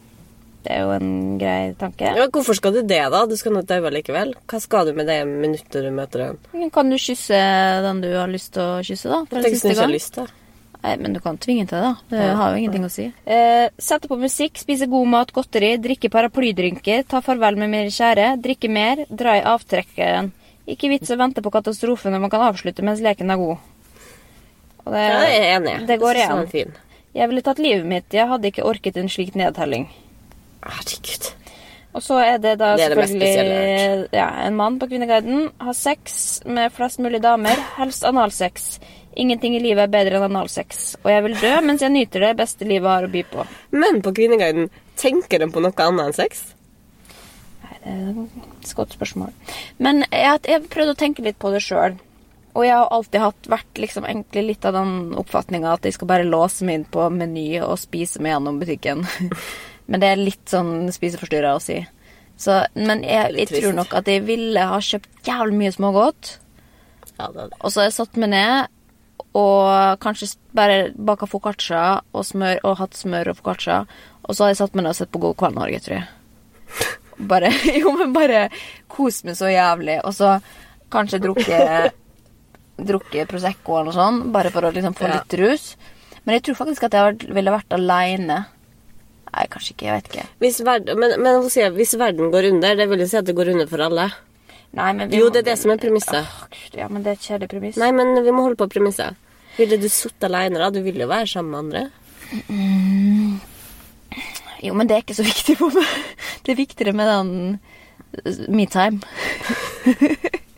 Det 0.64 0.72
er 0.72 0.86
jo 0.86 0.92
en 0.96 1.38
grei 1.42 1.74
tanke. 1.76 2.14
Ja, 2.16 2.28
hvorfor 2.32 2.56
skal 2.56 2.72
du 2.78 2.82
det, 2.88 3.02
da? 3.12 3.26
Du 3.28 3.36
skal 3.36 3.52
nå 3.52 3.66
daue 3.68 3.90
likevel. 3.92 4.32
Hva 4.48 4.60
skal 4.64 4.88
du 4.88 4.94
med 4.96 5.10
det 5.12 5.18
minuttet 5.28 5.84
du 5.84 5.90
møter 5.92 6.24
den? 6.30 6.70
Kan 6.72 6.90
du 6.90 6.96
kysse 6.96 7.36
den 7.84 8.00
du 8.04 8.08
har 8.16 8.32
lyst 8.32 8.54
til 8.56 8.64
å 8.64 8.78
kysse, 8.86 9.10
da? 9.12 9.20
For 9.28 9.42
en 9.42 9.44
Tenk 9.44 9.58
hvis 9.58 9.66
du 9.66 9.74
ikke 9.74 9.84
har 9.84 9.92
lyst, 9.92 10.16
da. 10.22 10.28
Nei, 10.84 10.94
men 11.00 11.14
du 11.16 11.20
kan 11.24 11.38
tvinge 11.40 11.68
til 11.68 11.78
det, 11.80 11.84
da. 11.84 11.94
Det 12.12 12.22
Ja. 12.24 12.36
har 12.36 12.52
jo 12.52 12.62
ingenting 12.62 12.86
å 12.88 12.92
si. 12.92 13.06
Eh, 13.26 13.70
sette 13.80 14.08
på 14.08 14.18
musikk, 14.20 14.58
spise 14.60 14.88
god 14.92 15.08
mat, 15.08 15.32
godteri, 15.32 15.78
drikke 15.80 16.10
paraplydrinker, 16.12 17.06
ta 17.08 17.22
farvel 17.22 17.56
med 17.58 17.70
mine 17.72 17.92
kjære, 17.92 18.42
drikke 18.42 18.70
mer, 18.70 19.06
dra 19.10 19.38
i 19.40 19.44
avtrekkeren. 19.44 20.32
Ikke 20.68 20.90
vits 20.90 21.12
å 21.12 21.18
vente 21.20 21.42
på 21.44 21.52
katastrofe 21.52 22.12
når 22.12 22.20
man 22.22 22.30
kan 22.30 22.42
avslutte 22.54 22.84
mens 22.84 23.00
leken 23.04 23.32
er 23.32 23.38
god. 23.38 23.58
Og 24.86 24.92
det, 24.94 25.04
Ja, 25.08 25.22
jeg 25.28 25.42
er 25.44 25.60
enig. 25.60 25.88
Det 25.88 26.00
går 26.00 26.16
igjen. 26.16 26.74
Jeg 27.14 27.30
ville 27.30 27.42
tatt 27.42 27.60
livet 27.60 27.86
mitt. 27.86 28.10
Jeg 28.12 28.28
hadde 28.28 28.52
ikke 28.52 28.64
orket 28.66 28.98
en 28.98 29.08
slik 29.08 29.36
nedtelling. 29.36 29.88
Herregud. 30.70 31.32
Og 31.94 32.02
så 32.02 32.18
er 32.24 32.40
det 32.42 32.56
da 32.58 32.74
Det 32.74 32.88
er 32.88 32.96
det 32.96 33.04
selvfølgelig 33.06 33.22
spesielle 33.22 34.08
ja, 34.18 34.28
en 34.48 34.56
mann 34.58 34.80
på 34.82 34.90
Kvinneguiden. 34.90 35.50
Har 35.62 35.76
sex 35.78 36.42
med 36.46 36.74
flest 36.74 37.00
mulig 37.04 37.22
damer. 37.22 37.60
Helst 37.78 38.06
analsex. 38.10 38.80
Ingenting 39.16 39.56
i 39.56 39.62
livet 39.62 39.86
er 39.86 39.94
bedre 39.94 40.18
enn 40.18 40.26
analsex. 40.26 40.96
Og 41.04 41.12
jeg 41.12 41.26
vil 41.28 41.38
dø 41.38 41.52
mens 41.66 41.86
jeg 41.86 41.94
nyter 41.94 42.26
det 42.28 42.34
beste 42.40 42.66
livet 42.66 42.90
har 42.90 43.06
å 43.06 43.12
by 43.14 43.22
på. 43.30 43.46
Men 43.78 44.02
på 44.02 44.14
Kvinneguiden, 44.18 44.72
tenker 44.98 45.44
de 45.44 45.50
på 45.54 45.62
noe 45.62 45.86
annet 45.86 46.10
enn 46.10 46.18
sex? 46.18 46.42
Nei, 47.62 47.78
det 47.84 47.94
er 47.94 48.24
et 48.24 48.74
godt 48.80 48.98
spørsmål. 48.98 49.30
Men 49.78 50.02
jeg, 50.10 50.42
har 50.50 50.66
prøvd 50.74 50.96
å 50.96 50.98
tenke 50.98 51.26
litt 51.26 51.38
på 51.42 51.54
det 51.54 51.62
sjøl. 51.62 52.00
Og 52.54 52.66
jeg 52.66 52.74
har 52.74 52.90
alltid 52.94 53.22
hatt, 53.22 53.48
vært 53.50 53.80
liksom 53.82 54.06
egentlig 54.06 54.44
litt 54.48 54.66
av 54.70 54.76
den 54.78 55.14
oppfatninga 55.18 55.72
at 55.74 55.86
jeg 55.86 55.96
skal 55.96 56.10
bare 56.10 56.26
låse 56.26 56.66
meg 56.66 56.82
inn 56.82 56.90
på 56.90 57.06
Meny 57.14 57.48
og 57.66 57.80
spise 57.82 58.22
meg 58.22 58.36
gjennom 58.36 58.60
butikken. 58.62 59.06
men 59.88 60.00
det 60.04 60.10
er 60.14 60.22
litt 60.22 60.46
sånn 60.50 60.88
spiseforstyrra 60.94 61.56
å 61.58 61.62
si. 61.64 61.80
Så, 62.40 62.62
men 62.76 63.04
jeg, 63.06 63.34
jeg 63.38 63.50
tror 63.52 63.76
nok 63.78 63.94
at 64.00 64.08
jeg 64.10 64.24
ville 64.26 64.64
ha 64.70 64.80
kjøpt 64.82 65.28
jævlig 65.28 65.58
mye 65.60 65.74
smågodt. 65.76 66.32
Ja, 67.20 67.28
det 67.30 67.50
det. 67.52 67.60
Og 67.62 67.70
så 67.72 67.82
har 67.84 67.90
jeg 67.90 67.98
satt 68.00 68.18
meg 68.20 68.32
ned 68.34 68.72
og 69.38 70.00
kanskje 70.02 70.28
bare 70.54 70.78
baka 70.94 71.26
foccaccia 71.30 71.84
og 72.14 72.26
smør 72.26 72.60
og 72.70 72.78
hatt 72.82 72.98
smør 72.98 73.32
og 73.32 73.40
foccaccia. 73.40 73.80
Og 74.24 74.36
så 74.38 74.46
har 74.46 74.54
jeg 74.54 74.60
satt 74.62 74.76
meg 74.78 74.86
ned 74.86 74.94
og 74.94 75.00
sett 75.00 75.12
på 75.14 75.22
God 75.24 75.38
kveld 75.40 75.58
Norge, 75.58 75.80
tror 75.86 75.98
jeg. 76.00 76.08
Bare, 77.32 77.50
jo, 77.82 77.92
men 78.00 78.14
bare 78.16 78.48
kose 78.92 79.28
meg 79.28 79.38
så 79.38 79.50
jævlig. 79.54 80.00
Og 80.06 80.16
så 80.18 80.36
kanskje 80.94 81.22
drukke 81.24 81.60
Drukke 82.90 83.28
Prosecco 83.30 83.76
eller 83.78 83.92
noe 83.92 83.94
sånt, 83.96 84.24
bare 84.34 84.50
for 84.50 84.66
å 84.66 84.72
liksom 84.74 84.96
få 84.98 85.06
Ja. 85.06 85.20
litt 85.20 85.36
rus. 85.38 85.66
Men 86.26 86.40
jeg 86.40 86.48
tror 86.48 86.58
faktisk 86.64 86.88
at 86.88 86.96
jeg 86.98 87.30
ville 87.36 87.54
vært 87.54 87.76
aleine. 87.78 88.40
Nei, 89.34 89.48
kanskje 89.50 89.74
ikke. 89.74 89.86
Jeg 89.90 89.96
vet 89.98 90.08
ikke. 90.12 90.26
Hvis 90.44 90.60
verden, 90.66 91.00
men, 91.02 91.16
men 91.26 91.48
sier, 91.50 91.72
hvis 91.74 91.96
verden 91.98 92.30
går 92.34 92.52
under, 92.52 92.76
det 92.78 92.86
vil 92.92 93.02
jo 93.02 93.08
si 93.10 93.18
at 93.18 93.26
det 93.26 93.36
går 93.38 93.50
under 93.56 93.68
for 93.72 93.82
alle. 93.82 94.06
Nei, 94.78 94.92
men 94.98 95.10
vi 95.10 95.18
Jo, 95.20 95.28
må- 95.28 95.34
det 95.34 95.42
er 95.44 95.48
det 95.52 95.58
som 95.62 95.72
er 95.74 95.78
premisset. 95.82 96.26
Ja, 96.78 96.88
men 96.90 97.04
det 97.06 97.10
er 97.14 97.18
et 97.20 97.26
kjedelig 97.28 97.50
premiss. 97.50 97.78
Nei, 97.82 97.92
men 97.94 98.14
vi 98.26 98.32
må 98.34 98.46
holde 98.46 98.58
på 98.62 98.70
premisset. 98.74 99.18
Ville 99.58 99.78
du 99.82 99.88
sittet 99.90 100.24
alene, 100.30 100.58
da? 100.62 100.70
Du 100.74 100.80
vil 100.86 100.98
jo 101.02 101.08
være 101.10 101.28
sammen 101.30 101.52
med 101.54 101.60
andre. 101.62 101.84
Jo, 104.64 104.74
men 104.74 104.88
det 104.88 104.96
er 104.96 105.04
ikke 105.04 105.18
så 105.18 105.26
viktig 105.28 105.58
for 105.60 105.74
meg. 105.76 105.90
Det 106.44 106.52
er 106.54 106.58
viktigere 106.60 106.94
med 106.98 107.08
den 107.08 107.60
uh, 108.26 108.48
me-time. 108.52 109.00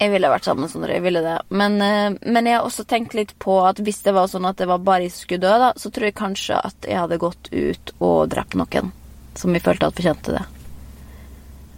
jeg 0.00 0.14
ville 0.14 0.30
vært 0.32 0.46
sammen 0.48 0.64
med 0.64 0.72
Sondre. 0.72 0.94
Jeg 0.96 1.04
ville 1.04 1.20
det. 1.20 1.36
Men, 1.52 1.74
eh, 1.84 2.14
men 2.24 2.46
jeg 2.48 2.56
har 2.56 2.64
også 2.64 2.86
tenkt 2.88 3.12
litt 3.16 3.34
på 3.38 3.58
at 3.68 3.82
hvis 3.84 4.00
det 4.06 4.14
var 4.16 4.30
sånn 4.32 4.48
at 4.48 4.56
det 4.56 4.68
var 4.70 4.80
bare 4.80 5.04
jeg 5.04 5.12
som 5.12 5.26
skulle 5.26 5.44
dø, 5.44 5.52
da, 5.60 5.74
så 5.76 5.92
tror 5.92 6.08
jeg 6.08 6.16
kanskje 6.16 6.56
at 6.56 6.88
jeg 6.88 6.96
hadde 6.96 7.20
gått 7.20 7.50
ut 7.52 7.92
og 7.98 8.30
drept 8.32 8.56
noen 8.56 8.94
som 9.36 9.54
jeg 9.54 9.64
følte 9.64 9.90
at 9.90 9.98
fortjente 9.98 10.38
det. 10.38 10.46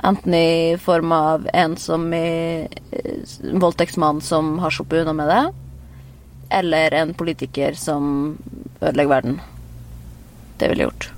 Enten 0.07 0.35
i 0.35 0.79
form 0.83 1.13
av 1.15 1.49
en 1.53 1.77
som 1.79 2.07
i 2.15 2.63
en 2.63 3.61
voldtektsmann 3.63 4.23
som 4.23 4.57
har 4.63 4.75
sluppet 4.75 5.03
unna 5.03 5.15
med 5.19 5.31
det, 5.31 5.43
eller 6.63 6.95
en 7.03 7.15
politiker 7.19 7.75
som 7.79 8.39
ødelegger 8.81 9.15
verden. 9.17 9.39
Det 10.59 10.71
ville 10.71 10.87
jeg 10.87 10.91
gjort. 10.91 11.13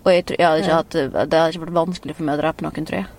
Og 0.00 0.12
jeg, 0.14 0.24
tror, 0.24 0.40
jeg 0.40 0.48
hadde 0.48 0.64
ikke 0.64 0.76
hatt, 0.80 1.00
det 1.00 1.40
hadde 1.40 1.46
ikke 1.52 1.66
vært 1.68 1.80
vanskelig 1.84 2.16
for 2.16 2.28
meg 2.28 2.38
å 2.38 2.44
drepe 2.46 2.64
noen, 2.64 2.86
tror 2.88 3.02
jeg. 3.02 3.10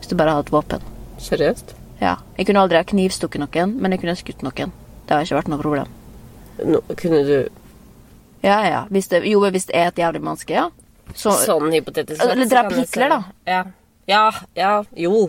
Hvis 0.00 0.12
du 0.12 0.16
bare 0.16 0.36
hadde 0.36 0.48
et 0.48 0.56
våpen. 0.56 0.92
Seriøst? 1.22 1.74
Ja. 2.00 2.16
Jeg 2.36 2.48
kunne 2.48 2.62
aldri 2.64 2.78
ha 2.80 2.84
knivstukket 2.86 3.40
noen, 3.40 3.76
men 3.80 3.94
jeg 3.94 4.02
kunne 4.02 4.12
ha 4.14 4.20
skutt 4.20 4.42
noen. 4.44 4.72
Det 5.06 5.14
har 5.14 5.24
ikke 5.24 5.38
vært 5.38 5.48
noe 5.52 5.62
problem. 5.62 5.94
No, 6.66 6.80
kunne 6.96 7.22
du 7.26 7.36
Ja, 8.44 8.58
ja. 8.66 8.82
Hvis 8.92 9.08
det, 9.12 9.22
jo, 9.28 9.40
hvis 9.50 9.66
det 9.68 9.76
er 9.76 9.90
et 9.90 9.98
jævlig 10.00 10.22
menneske, 10.22 10.54
ja. 10.54 10.68
Så, 11.14 11.32
Sånn 11.38 11.70
hypotetisk 11.72 12.20
sett, 12.20 12.32
Eller 12.34 12.48
drap 12.50 12.72
Hitler, 12.74 13.12
da. 13.12 13.20
Ja. 13.46 13.60
Ja, 14.06 14.24
ja, 14.54 14.72
jo. 14.94 15.28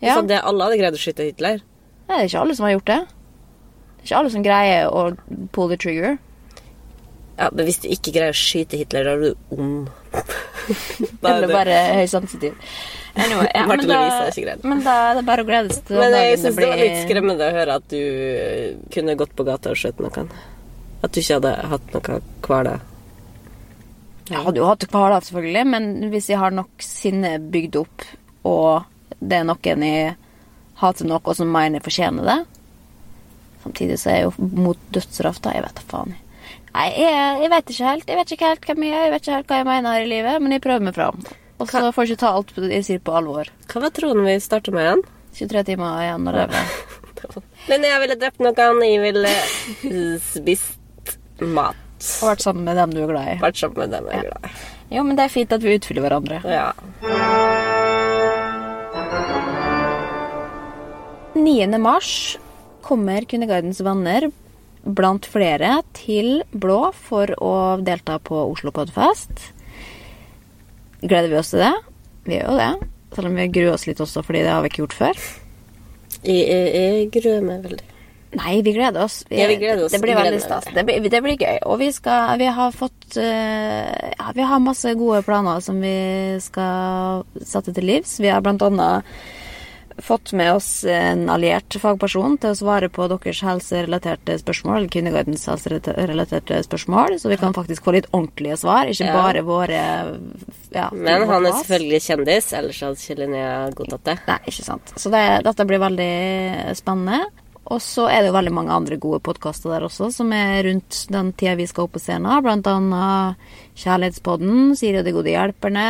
Ja. 0.00 0.14
Så 0.16 0.26
det, 0.28 0.40
alle 0.44 0.66
hadde 0.66 0.78
greid 0.80 0.96
å 0.96 1.00
skyte 1.00 1.26
Hitler. 1.26 1.62
Nei, 2.08 2.16
det 2.16 2.24
er 2.24 2.30
ikke 2.30 2.42
alle 2.42 2.56
som 2.56 2.66
har 2.66 2.74
gjort 2.76 2.90
det. 2.90 2.98
Det 3.04 4.02
er 4.02 4.08
ikke 4.08 4.18
alle 4.22 4.32
som 4.32 4.44
greier 4.44 4.88
å 4.92 5.04
pull 5.54 5.70
the 5.72 5.78
trigger. 5.80 6.18
Ja, 7.38 7.48
Men 7.52 7.68
hvis 7.68 7.80
du 7.84 7.88
ikke 7.92 8.14
greier 8.16 8.34
å 8.34 8.38
skyte 8.38 8.80
Hitler, 8.80 9.06
da 9.06 9.14
er 9.16 9.24
du 9.28 9.58
ond. 9.58 9.90
Er 11.28 11.30
Eller 11.34 11.52
bare 11.52 11.78
høysensitiv. 11.98 12.58
Anyway, 13.18 13.48
ja, 13.54 13.64
men, 13.66 13.82
da, 13.88 14.58
men 14.62 14.82
da 14.84 14.94
er 15.08 15.18
det 15.18 15.24
bare 15.26 15.42
å 15.42 15.48
glede 15.48 15.74
seg 15.74 15.88
til 15.88 15.98
Men 15.98 16.14
jeg 16.14 16.36
syns 16.38 16.58
det 16.60 16.68
var 16.68 16.82
litt 16.82 17.00
skremmende 17.02 17.48
å 17.48 17.56
høre 17.56 17.78
at 17.80 17.88
du 17.90 18.84
kunne 18.94 19.16
gått 19.18 19.34
på 19.34 19.46
gata 19.48 19.72
og 19.72 19.80
skjøtt 19.80 20.02
noen. 20.04 20.30
At 21.02 21.14
du 21.14 21.18
ikke 21.22 21.38
hadde 21.40 21.54
hatt 21.72 21.90
noe 21.96 22.20
hvaler. 22.46 22.86
Jeg 24.28 24.44
hadde 24.44 24.60
jo 24.60 24.68
hatt 24.68 24.86
hvaler, 24.92 25.24
selvfølgelig, 25.24 25.64
men 25.72 26.12
hvis 26.12 26.28
jeg 26.30 26.40
har 26.40 26.54
nok 26.54 26.84
sinne 26.84 27.34
bygd 27.40 27.80
opp, 27.80 28.06
og 28.46 29.18
det 29.18 29.40
er 29.40 29.48
noen 29.48 29.84
jeg 29.88 30.14
hater 30.78 31.08
noe 31.10 31.34
som 31.34 31.50
mener 31.50 31.80
jeg 31.80 31.88
fortjener 31.88 32.28
det 32.28 32.38
Samtidig 33.64 33.96
så 33.98 34.10
er 34.12 34.20
jeg 34.20 34.26
jo 34.28 34.48
mot 34.62 34.82
dødsstraff, 34.94 35.40
da. 35.42 35.52
Jeg 35.56 35.64
vet 35.64 35.80
da 35.80 35.86
faen. 35.90 36.12
Nei, 36.78 36.92
jeg, 36.94 37.38
jeg 37.42 37.50
vet 37.50 37.70
ikke 37.72 37.86
helt. 37.90 38.04
Jeg 38.06 38.18
vet 38.20 38.32
ikke 38.34 38.48
helt 38.52 38.66
hvem 38.68 38.84
jeg 38.86 38.94
er, 38.94 39.04
jeg 39.08 39.12
vet 39.16 39.24
ikke 39.24 39.34
helt 39.34 39.48
hva 39.50 39.56
jeg 39.58 39.66
mener 39.66 39.96
her 39.96 40.04
i 40.04 40.10
livet, 40.12 40.42
men 40.44 40.54
jeg 40.54 40.62
prøver 40.62 40.84
meg 40.86 40.94
fram. 40.94 41.24
Og 41.58 41.66
så 41.66 41.80
får 41.90 42.04
jeg 42.04 42.14
ikke 42.14 42.20
ta 42.22 42.30
alt 42.38 42.52
jeg 42.70 42.84
sier 42.86 43.00
på 43.02 43.16
alvor. 43.18 43.50
Hva 43.66 43.82
var 43.82 43.90
troen 43.96 44.22
vi 44.22 44.36
starta 44.38 44.74
med 44.74 44.86
igjen? 44.86 45.02
23 45.40 45.64
timer 45.72 46.04
igjen 46.04 46.30
å 46.30 46.36
leve. 46.36 46.62
Men 47.68 47.82
jeg 47.82 48.02
ville 48.04 48.16
drept 48.20 48.38
noen. 48.46 48.78
Jeg 48.86 49.02
ville 49.02 49.34
spist 50.22 51.16
mat. 51.42 51.78
Og 52.22 52.30
vært 52.30 52.44
sammen 52.46 52.62
med 52.62 52.78
dem 52.78 52.94
du 52.94 53.00
er 53.02 53.10
glad 53.10 53.30
i. 53.32 53.36
Vært 53.42 53.58
sammen 53.58 53.82
med 53.82 53.96
dem 53.96 54.06
jeg 54.06 54.22
er 54.22 54.28
glad 54.30 54.46
i. 54.46 54.52
Jo, 54.94 55.02
men 55.02 55.18
det 55.18 55.24
er 55.26 55.32
fint 55.34 55.50
at 55.52 55.64
vi 55.66 55.74
utfyller 55.76 56.06
hverandre. 56.06 56.38
Ja. 56.46 56.70
9. 61.34 61.80
mars 61.82 62.12
kommer 62.86 63.26
Kvinnegardens 63.28 63.82
venner 63.84 64.30
blant 64.84 65.26
flere 65.28 65.80
til 65.96 66.42
Blå 66.52 66.92
for 66.96 67.32
å 67.42 67.54
delta 67.84 68.18
på 68.22 68.38
Oslo 68.52 68.72
Podfest. 68.74 69.50
Gleder 71.02 71.30
vi 71.30 71.38
oss 71.40 71.52
til 71.54 71.64
det? 71.64 71.74
Vi 72.28 72.38
gjør 72.38 72.52
jo 72.52 72.56
det. 72.58 72.72
Selv 73.16 73.30
om 73.30 73.38
vi 73.38 73.50
gruer 73.52 73.74
oss 73.74 73.86
litt 73.88 74.00
også, 74.04 74.24
fordi 74.26 74.42
det 74.44 74.52
har 74.52 74.64
vi 74.64 74.72
ikke 74.72 74.82
gjort 74.84 74.98
før. 74.98 75.22
Jeg, 76.24 76.42
jeg, 76.42 76.66
jeg 76.74 77.06
gruer 77.14 77.46
meg 77.46 77.62
veldig. 77.64 77.86
Nei, 78.36 78.58
vi 78.60 78.74
gleder 78.76 79.06
oss. 79.06 79.22
Ja, 79.32 79.46
vi 79.48 79.56
gleder 79.56 79.86
oss. 79.86 79.94
Det 79.94 80.02
blir 80.02 80.18
veldig 80.18 80.40
stas. 80.42 80.66
Det 80.74 80.84
det 80.84 81.20
blir 81.24 81.38
gøy. 81.40 81.62
Og 81.64 81.78
vi, 81.80 81.88
skal, 81.96 82.36
vi 82.40 82.50
har 82.52 82.74
fått 82.76 83.16
eh, 83.16 84.12
Ja, 84.18 84.32
vi 84.36 84.44
har 84.44 84.60
masse 84.60 84.92
gode 85.00 85.22
planer 85.24 85.62
som 85.64 85.80
vi 85.80 86.36
skal 86.44 87.24
sette 87.40 87.72
til 87.72 87.88
livs. 87.88 88.18
Vi 88.20 88.28
har 88.28 88.44
blant 88.44 88.62
annet 88.66 89.08
fått 90.02 90.32
med 90.32 90.52
oss 90.54 90.84
en 90.84 91.24
alliert 91.30 91.74
fagperson 91.80 92.36
til 92.42 92.52
å 92.54 92.58
svare 92.58 92.88
på 92.92 93.08
deres 93.10 93.40
helserelaterte 93.46 94.36
spørsmål, 94.40 94.76
eller 94.76 94.92
Kvinnegardens 94.92 95.46
helserelaterte 95.50 96.60
spørsmål, 96.66 97.18
så 97.18 97.32
vi 97.32 97.38
kan 97.40 97.56
faktisk 97.56 97.84
få 97.86 97.96
litt 97.96 98.08
ordentlige 98.12 98.58
svar, 98.60 98.86
ikke 98.90 99.08
Ja. 99.08 99.16
bare 99.16 99.42
våre 99.42 99.80
ja, 100.70 100.88
Men 100.92 101.26
han 101.28 101.46
er 101.46 101.52
selvfølgelig 101.52 102.02
kjendis, 102.04 102.52
ellers 102.52 102.80
hadde 102.80 103.02
ikke 103.02 103.18
Linnea 103.18 103.70
godtatt 103.74 104.04
det. 104.04 104.18
Nei, 104.28 104.38
ikke 104.46 104.64
sant. 104.64 104.92
Så 104.96 105.10
det, 105.10 105.44
dette 105.44 105.66
blir 105.66 105.78
veldig 105.82 106.76
spennende. 106.76 107.26
Og 107.68 107.82
så 107.84 108.06
er 108.08 108.22
det 108.22 108.30
jo 108.30 108.36
veldig 108.38 108.52
mange 108.56 108.72
andre 108.72 108.96
gode 108.96 109.20
podkaster 109.20 109.74
der 109.74 109.84
også, 109.84 110.08
som 110.14 110.30
er 110.32 110.62
rundt 110.64 111.02
den 111.12 111.32
tida 111.36 111.54
vi 111.58 111.66
skal 111.68 111.84
opp 111.84 111.98
på 111.98 112.00
scenen. 112.00 112.40
Blant 112.42 112.66
annet 112.70 113.36
Kjærlighetspodden, 113.76 114.72
Siri 114.78 115.02
og 115.02 115.04
de 115.04 115.12
gode 115.12 115.34
hjelperne, 115.34 115.84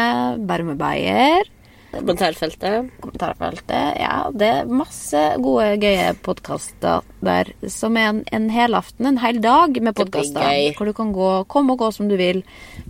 Beyer, 0.78 1.46
Kommentarfeltet. 1.92 2.90
kommentarfeltet. 3.00 3.96
Ja, 4.00 4.30
det 4.34 4.48
er 4.48 4.66
masse 4.68 5.22
gode, 5.40 5.70
gøye 5.80 6.10
podkaster 6.22 7.06
der 7.24 7.48
som 7.72 7.96
er 7.96 8.10
en, 8.12 8.20
en 8.32 8.48
helaften, 8.52 9.06
en 9.08 9.20
hel 9.22 9.40
dag 9.42 9.78
med 9.82 9.96
podkaster. 9.96 10.74
Hvor 10.76 10.90
du 10.90 10.92
kan 10.96 11.12
gå, 11.16 11.30
komme 11.48 11.72
og 11.72 11.78
gå 11.80 11.88
som 11.96 12.10
du 12.10 12.16
vil, 12.20 12.42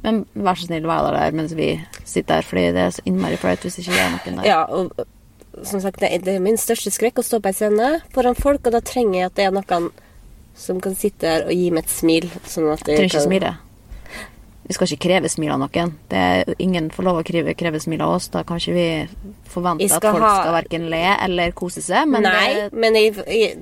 men 0.02 0.24
vær 0.34 0.58
så 0.58 0.66
snill, 0.66 0.88
vær 0.90 1.12
der 1.14 1.37
mens 1.38 1.54
vi 1.58 1.70
sitter 2.04 2.40
her, 2.40 2.48
fordi 2.50 2.66
det 2.74 2.82
er 2.88 2.96
så 2.98 3.06
innmari 3.06 3.38
flaut 3.38 3.62
hvis 3.64 3.78
ikke 3.84 3.94
det 3.94 4.02
er 4.02 4.11
noen 4.16 4.40
der. 4.42 4.50
Ja, 4.50 4.64
og 4.66 5.64
som 5.66 5.80
sagt, 5.82 6.02
det 6.02 6.11
er, 6.28 6.42
min 6.42 6.58
største 6.61 6.90
skrekk 6.94 7.22
å 7.22 7.26
stå 7.26 7.40
på 7.42 7.50
en 7.50 7.56
scene 7.56 7.92
foran 8.14 8.37
folk, 8.38 8.66
og 8.66 8.74
da 8.76 8.82
trenger 8.84 9.20
jeg 9.22 9.30
at 9.30 9.38
det 9.38 9.46
er 9.48 9.56
noen 9.56 9.88
som 10.58 10.80
kan 10.82 10.94
sitte 10.98 11.22
der 11.22 11.46
og 11.46 11.54
gi 11.54 11.70
meg 11.70 11.87
et 11.87 11.94
smil. 11.94 12.28
Sånn 12.50 12.66
at 12.74 12.82
jeg 12.82 12.98
trenger 12.98 13.08
ikke 13.12 13.18
kan- 13.20 13.28
smile. 13.30 13.54
Vi 14.68 14.74
skal 14.76 14.87
ikke 14.90 15.00
kreve 15.09 15.28
smil 15.33 15.50
av 15.54 15.62
noen. 15.62 15.94
Det 16.12 16.18
er 16.18 16.54
ingen 16.61 16.90
får 16.92 17.07
lov 17.07 17.22
å 17.22 17.24
kreve, 17.24 17.54
kreve 17.57 17.81
smil 17.81 18.02
av 18.04 18.18
oss. 18.18 18.26
Da 18.35 18.42
kan 18.44 18.61
ikke 18.61 18.74
vi 18.76 18.88
forvente 19.48 19.88
at 19.88 20.04
folk 20.04 20.20
ha- 20.22 20.35
skal 20.42 20.52
verken 20.59 20.90
le 20.92 21.00
eller 21.24 21.54
kose 21.57 21.81
seg. 21.85 22.04
Men 22.12 22.22
Nei, 22.28 22.50
det, 22.54 22.66
men 22.76 22.94
jeg, 23.00 23.14
jeg, 23.24 23.57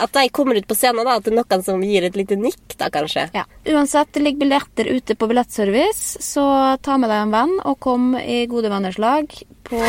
at 0.00 0.14
jeg 0.16 0.30
kommer 0.32 0.56
ut 0.56 0.68
på 0.70 0.76
scenen, 0.78 1.02
da, 1.04 1.16
at 1.18 1.26
det 1.26 1.34
er 1.34 1.40
noen 1.42 1.64
som 1.66 1.82
gir 1.82 2.06
et 2.06 2.14
lite 2.16 2.38
nikk, 2.38 2.76
da 2.78 2.86
kanskje. 2.94 3.26
ja. 3.34 3.42
Uansett, 3.74 4.12
det 4.14 4.22
ligger 4.22 4.44
billetter 4.46 4.88
ute 4.94 5.18
på 5.18 5.26
billettservice, 5.28 6.22
så 6.24 6.46
ta 6.80 6.94
med 6.96 7.10
deg 7.10 7.26
en 7.26 7.34
venn 7.34 7.56
og 7.66 7.80
kom 7.82 8.14
i 8.16 8.44
gode 8.48 8.70
venners 8.72 8.96
lag 9.02 9.26
på 9.66 9.82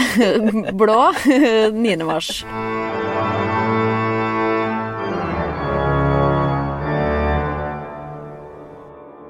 Blå 0.80 0.98
9. 1.76 1.96
mars. 2.08 2.40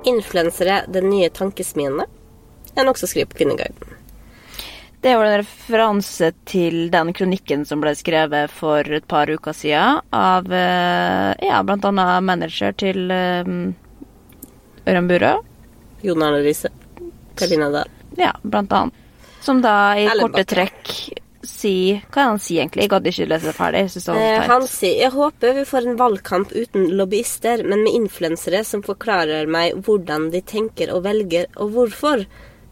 Influensere, 0.05 0.83
den 0.89 1.09
nye 1.11 1.31
tankesmiene, 1.33 2.07
en 2.75 2.91
også 2.91 3.09
skriver 3.09 3.31
på 3.31 3.41
Kvinneguiden. 3.43 4.01
Det 5.05 5.13
var 5.17 5.29
en 5.29 5.39
referanse 5.43 6.31
til 6.49 6.89
den 6.93 7.13
kronikken 7.13 7.67
som 7.69 7.83
ble 7.85 7.93
skrevet 7.97 8.53
for 8.53 8.89
et 8.89 9.05
par 9.05 9.29
uker 9.29 9.53
siden 9.53 10.01
av 10.17 10.49
eh, 10.49 11.33
ja, 11.45 11.59
annet 11.61 12.25
manager 12.25 12.73
til 12.81 13.13
eh, 13.13 13.51
Ørjan 14.89 15.11
Burøe. 15.11 15.43
Jon 16.05 16.25
Arne 16.25 16.41
Riise. 16.45 16.73
Karina 17.37 17.69
Dahl. 17.75 17.93
Ja, 18.17 18.33
blant 18.43 18.73
annet. 18.73 18.97
Som 19.45 19.61
da 19.61 19.93
i 20.01 20.09
korte 20.09 20.47
trekk 20.49 20.95
sier 21.49 22.03
Hva 22.09 22.21
er 22.21 22.25
det 22.25 22.31
han 22.31 22.41
sier 22.43 22.63
egentlig? 22.63 22.85
Jeg 22.85 22.93
gadd 22.93 23.09
ikke 23.11 23.27
lese 23.31 23.51
det 23.51 23.57
ferdig. 23.57 23.83
Eh, 24.15 24.47
han 24.51 24.67
sier 24.71 25.01
Jeg 25.01 25.15
håper 25.15 25.57
vi 25.59 25.65
får 25.69 25.89
en 25.89 25.99
valgkamp 26.01 26.55
uten 26.55 26.89
lobbyister, 26.99 27.65
men 27.67 27.85
med 27.87 27.97
influensere 27.99 28.63
som 28.67 28.85
forklarer 28.87 29.51
meg 29.51 29.79
hvordan 29.87 30.31
de 30.35 30.43
tenker 30.45 30.93
og 30.95 31.05
velger, 31.09 31.49
og 31.57 31.75
hvorfor, 31.77 32.25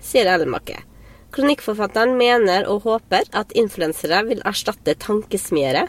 sier 0.02 0.30
Erlend 0.30 0.54
Bakke. 0.56 0.80
Kronikkforfatteren 1.32 2.16
mener 2.18 2.66
og 2.68 2.84
håper 2.84 3.28
at 3.32 3.54
influensere 3.56 4.20
vil 4.28 4.42
erstatte 4.48 4.98
tankesmiere 5.00 5.86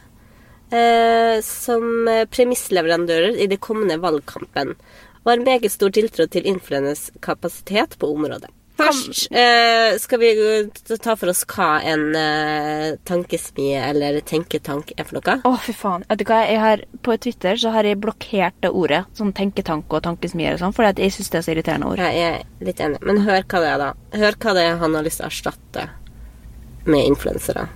eh, 0.71 1.37
som 1.43 2.09
premissleverandører 2.31 3.41
i 3.43 3.49
det 3.51 3.59
kommende 3.63 3.99
valgkampen, 4.03 4.75
og 5.23 5.31
har 5.31 5.43
meget 5.43 5.71
stor 5.71 5.91
tiltro 5.95 6.27
til 6.27 6.47
influensernes 6.47 7.09
kapasitet 7.23 7.97
på 7.99 8.11
området. 8.15 8.51
Først 8.77 9.27
eh, 9.29 9.95
skal 10.01 10.19
vi 10.21 10.29
ta 10.97 11.13
for 11.19 11.29
oss 11.29 11.43
hva 11.53 11.75
en 11.85 12.07
eh, 12.17 12.95
tankesmie 13.05 13.77
eller 13.91 14.17
tenketank 14.25 14.95
er 14.97 15.05
for 15.05 15.19
noe. 15.19 15.35
Å, 15.45 15.53
fy 15.61 15.75
faen. 15.77 16.05
Vet 16.09 16.23
du 16.23 16.25
hva, 16.29 16.39
jeg 16.49 16.61
har, 16.63 16.85
På 17.05 17.17
Twitter 17.21 17.59
så 17.61 17.73
har 17.75 17.85
jeg 17.85 18.01
blokkert 18.01 18.57
det 18.65 18.73
ordet. 18.73 19.03
Sånn 19.17 19.33
tenketank 19.37 19.93
og 19.93 20.03
tankesmie 20.07 20.55
og 20.55 20.61
sånn, 20.63 20.73
fordi 20.75 21.05
jeg 21.05 21.17
syns 21.17 21.29
det 21.29 21.39
er 21.39 21.45
så 21.45 21.53
irriterende 21.53 21.91
ord. 21.93 22.01
Jeg 22.01 22.25
er 22.31 22.65
litt 22.65 22.81
enig. 22.81 23.01
Men 23.05 23.21
hør 23.27 23.45
hva 23.45 23.61
det 23.61 23.71
er, 23.75 23.85
da. 23.85 24.19
Hør 24.23 24.39
hva 24.41 24.57
det 24.57 24.65
er 24.71 24.81
han 24.81 24.97
har 24.97 25.05
lyst 25.05 25.21
til 25.21 25.27
å 25.27 25.31
erstatte 25.31 25.87
med 26.89 27.13
influensere. 27.13 27.69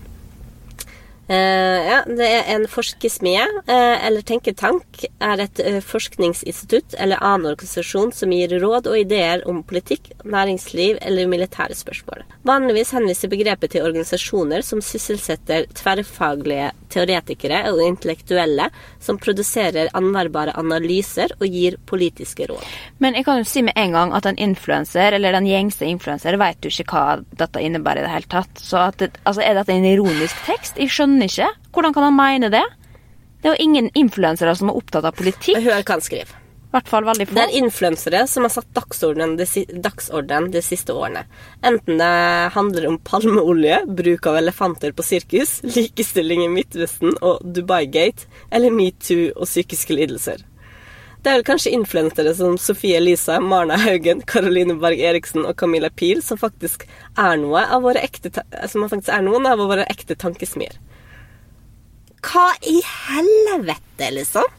Eh, 1.30 1.88
ja, 1.90 1.98
det 2.08 2.28
er 2.32 2.46
en 2.54 2.66
forskersmie 2.72 3.44
eh, 3.68 4.06
eller 4.08 4.24
tenketank 4.24 5.02
er 5.20 5.42
et 5.44 5.60
eh, 5.60 5.80
forskningsinstitutt 5.84 6.96
eller 6.96 7.20
annen 7.20 7.50
organisasjon 7.52 8.14
som 8.16 8.32
gir 8.32 8.54
råd 8.62 8.88
og 8.88 8.96
ideer 9.02 9.44
om 9.50 9.60
politikk, 9.68 10.14
næringsliv 10.24 11.02
eller 11.02 11.28
militære 11.28 11.76
spørsmål. 11.76 12.24
Vanligvis 12.48 12.94
henviser 12.96 13.32
begrepet 13.34 13.76
til 13.76 13.84
organisasjoner 13.84 14.64
som 14.64 14.80
sysselsetter 14.80 15.68
tverrfaglige 15.76 16.70
teoretikere 16.96 17.66
og 17.74 17.84
intellektuelle 17.84 18.70
som 19.04 19.20
produserer 19.20 19.92
anvendbare 20.00 20.56
analyser 20.56 21.36
og 21.42 21.52
gir 21.52 21.76
politiske 21.92 22.48
råd. 22.48 22.64
Men 23.04 23.20
jeg 23.20 23.28
kan 23.28 23.42
jo 23.42 23.50
si 23.52 23.66
med 23.68 23.76
en 23.76 23.98
gang 23.98 24.16
at 24.16 24.32
en 24.32 24.40
influenser, 24.48 25.12
eller 25.20 25.36
den 25.36 25.52
gjengse 25.52 25.84
influenser, 25.92 26.40
vet 26.40 26.64
jo 26.64 26.72
ikke 26.72 26.88
hva 26.88 27.20
dette 27.36 27.68
innebærer 27.68 28.06
i 28.06 28.08
det 28.08 28.16
hele 28.16 28.32
tatt. 28.32 28.64
Så 28.64 28.88
det, 28.96 29.12
altså, 29.26 29.44
er 29.44 29.60
dette 29.60 29.76
en 29.76 29.92
ironisk 29.92 30.48
tekst? 30.48 30.80
Jeg 30.80 30.94
skjønner 30.94 31.17
ikke. 31.26 31.50
Hvordan 31.74 31.96
kan 31.96 32.10
han 32.10 32.18
mene 32.18 32.52
det? 32.54 32.66
Det 33.42 33.50
er 33.50 33.56
jo 33.56 33.70
ingen 33.70 33.90
influensere 33.98 34.56
som 34.58 34.72
er 34.72 34.78
opptatt 34.80 35.06
av 35.08 35.16
politikk. 35.18 35.62
Hør 35.62 35.82
hva 35.82 35.96
han 35.98 36.06
skriver. 36.06 36.36
Hvert 36.74 36.90
fall 36.92 37.06
veldig 37.08 37.26
få. 37.30 37.36
Det 37.38 37.44
er 37.46 37.54
influensere 37.62 38.22
som 38.28 38.44
har 38.44 38.52
satt 38.52 38.68
dagsorden 38.76 39.38
de, 39.40 39.46
dagsorden 39.86 40.50
de 40.52 40.62
siste 40.66 40.92
årene. 40.94 41.24
Enten 41.66 42.02
det 42.02 42.10
handler 42.58 42.90
om 42.90 42.98
palmeolje, 43.08 43.80
bruk 43.88 44.28
av 44.28 44.42
elefanter 44.42 44.92
på 44.94 45.06
sirkus, 45.06 45.62
likestilling 45.64 46.44
i 46.44 46.52
Midtvesten 46.52 47.16
og 47.22 47.40
Dubai-gate, 47.56 48.28
eller 48.52 48.76
metoo 48.76 49.32
og 49.38 49.48
psykiske 49.48 49.96
lidelser. 49.96 50.44
Det 51.24 51.32
er 51.32 51.40
vel 51.40 51.48
kanskje 51.48 51.74
influensere 51.76 52.32
som 52.38 52.60
Sofie 52.62 53.00
Elise, 53.00 53.40
Marna 53.44 53.80
Haugen, 53.82 54.22
Caroline 54.28 54.78
Berg 54.80 55.00
Eriksen 55.02 55.48
og 55.48 55.56
Camilla 55.60 55.90
Pil 55.90 56.22
som 56.24 56.40
faktisk 56.40 56.86
er 57.18 57.40
noe 57.42 57.64
av 57.64 57.88
våre 57.88 58.04
ekte, 58.06 58.32
er 58.52 59.26
noen 59.26 59.48
av 59.50 59.64
våre 59.64 59.88
ekte 59.92 60.20
tankesmier. 60.20 60.78
Hva 62.26 62.48
i 62.66 62.80
helvete, 62.84 64.12
liksom? 64.16 64.56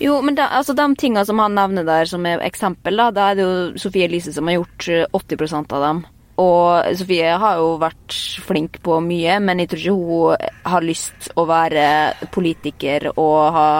Jo, 0.00 0.20
men 0.24 0.36
da, 0.38 0.46
altså, 0.56 0.72
de 0.76 0.86
tingene 0.96 1.26
som 1.28 1.40
han 1.42 1.56
nevner 1.56 1.84
der 1.84 2.08
som 2.08 2.24
er 2.26 2.40
eksempel, 2.46 2.96
da, 2.96 3.10
da 3.12 3.30
er 3.30 3.38
det 3.38 3.44
jo 3.44 3.82
Sofie 3.82 4.08
Elise 4.08 4.32
som 4.32 4.48
har 4.48 4.60
gjort 4.60 4.88
eh, 4.88 5.04
80% 5.12 5.76
av 5.76 5.84
dem. 5.84 6.02
Og 6.40 6.96
Sofie 6.96 7.34
har 7.42 7.60
jo 7.60 7.74
vært 7.82 8.16
flink 8.46 8.78
på 8.84 8.96
mye, 9.04 9.36
men 9.44 9.60
jeg 9.60 9.74
tror 9.74 9.82
ikke 9.82 9.96
hun 9.98 10.70
har 10.72 10.86
lyst 10.86 11.28
å 11.36 11.44
være 11.48 11.86
politiker 12.32 13.10
og 13.16 13.40
ha 13.56 13.70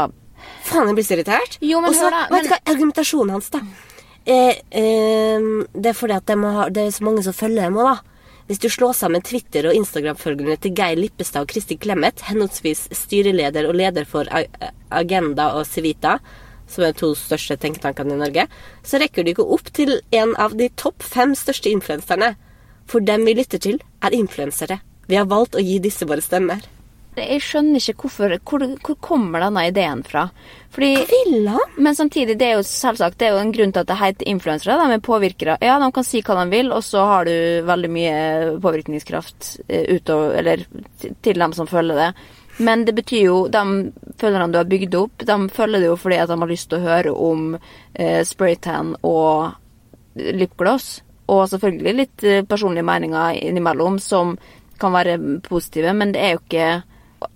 Faen, 0.65 0.89
jeg 0.89 0.97
blir 0.97 1.05
så 1.05 1.15
irritert. 1.17 1.57
Jo, 1.65 1.81
men 1.83 1.93
Og 1.93 1.97
så, 1.97 2.07
hør 2.07 2.15
da, 2.15 2.21
vet 2.33 2.47
du 2.47 2.51
hva, 2.53 2.59
argumentasjonen 2.73 3.33
hans, 3.35 3.49
da. 3.53 3.61
Eh, 4.29 4.61
eh, 4.77 5.49
det 5.73 5.91
er 5.91 5.97
fordi 5.97 6.17
at 6.17 6.29
de 6.29 6.53
ha, 6.57 6.69
det 6.73 6.85
er 6.85 6.95
så 6.95 7.05
mange 7.07 7.25
som 7.25 7.37
følger 7.37 7.67
dem 7.67 7.79
òg, 7.81 7.91
da. 7.91 8.20
Hvis 8.51 8.59
du 8.59 8.67
slår 8.67 8.97
sammen 8.99 9.23
Twitter- 9.23 9.69
og 9.71 9.77
Instagram-følgerne 9.79 10.57
til 10.59 10.73
Geir 10.75 10.99
Lippestad 10.99 11.45
og 11.45 11.53
Kristin 11.53 11.79
Clemet, 11.79 12.25
henholdsvis 12.27 12.89
styreleder 12.99 13.69
og 13.71 13.77
leder 13.79 14.03
for 14.03 14.27
Agenda 14.91 15.53
og 15.55 15.69
Civita, 15.71 16.17
som 16.67 16.83
er 16.83 16.91
de 16.91 16.99
to 16.99 17.13
største 17.15 17.55
tenketankene 17.63 18.17
i 18.17 18.19
Norge, 18.19 18.49
så 18.83 18.99
rekker 18.99 19.23
du 19.23 19.31
ikke 19.31 19.47
opp 19.47 19.71
til 19.71 20.01
en 20.11 20.35
av 20.35 20.59
de 20.59 20.67
topp 20.75 21.07
fem 21.07 21.37
største 21.39 21.71
influenserne. 21.71 22.33
For 22.91 22.99
dem 22.99 23.23
vi 23.31 23.37
lytter 23.39 23.63
til, 23.63 23.79
er 24.03 24.19
influensere. 24.19 24.81
Vi 25.07 25.15
har 25.15 25.31
valgt 25.31 25.55
å 25.55 25.63
gi 25.63 25.79
disse 25.79 26.11
våre 26.11 26.27
stemmer. 26.27 26.67
Jeg 27.19 27.43
skjønner 27.43 27.83
ikke 27.83 28.07
hvorfor 28.07 28.35
Hvor, 28.47 28.65
hvor 28.87 28.97
kommer 29.03 29.43
denne 29.43 29.67
ideen 29.69 30.03
fra? 30.07 30.29
Fordi 30.71 30.91
Hva 30.95 31.07
vil 31.11 31.49
han? 31.51 31.73
Men 31.77 31.97
samtidig, 31.99 32.37
det 32.39 32.47
er 32.47 32.59
jo 32.59 32.67
selvsagt 32.67 33.19
Det 33.19 33.29
er 33.29 33.35
jo 33.35 33.43
en 33.43 33.55
grunn 33.55 33.73
til 33.75 33.83
at 33.83 33.91
det 33.91 33.99
heter 33.99 34.31
influensere. 34.31 34.77
De 34.79 34.95
er 34.95 35.03
påvirkere. 35.05 35.57
Ja, 35.65 35.79
de 35.83 35.91
kan 35.95 36.07
si 36.07 36.23
hva 36.23 36.39
de 36.39 36.51
vil, 36.53 36.71
og 36.73 36.85
så 36.87 37.05
har 37.11 37.27
du 37.27 37.67
veldig 37.67 37.91
mye 37.91 38.21
påvirkningskraft 38.63 39.51
eh, 39.69 39.97
utover 39.97 40.39
Eller 40.39 40.67
til 41.23 41.43
dem 41.43 41.57
som 41.57 41.71
følger 41.71 41.99
det. 41.99 42.13
Men 42.61 42.85
det 42.85 42.95
betyr 42.95 43.25
jo 43.25 43.37
De 43.49 43.65
følgerne 44.21 44.53
du 44.53 44.61
har 44.61 44.71
bygd 44.71 44.95
opp, 45.01 45.27
de 45.27 45.37
følger 45.55 45.81
det 45.81 45.91
jo 45.91 45.99
fordi 45.99 46.21
at 46.21 46.31
de 46.31 46.39
har 46.39 46.51
lyst 46.51 46.71
til 46.71 46.79
å 46.79 46.87
høre 46.87 47.15
om 47.15 47.55
eh, 47.95 48.21
spraytan 48.29 48.95
og 49.03 49.57
lipgloss. 50.15 51.01
Og 51.31 51.47
selvfølgelig 51.51 51.97
litt 51.97 52.25
eh, 52.27 52.45
personlige 52.47 52.87
meninger 52.87 53.39
innimellom 53.41 53.99
som 54.03 54.37
kan 54.81 54.95
være 54.95 55.19
positive, 55.45 55.93
men 55.97 56.13
det 56.15 56.23
er 56.25 56.35
jo 56.35 56.43
ikke 56.45 56.69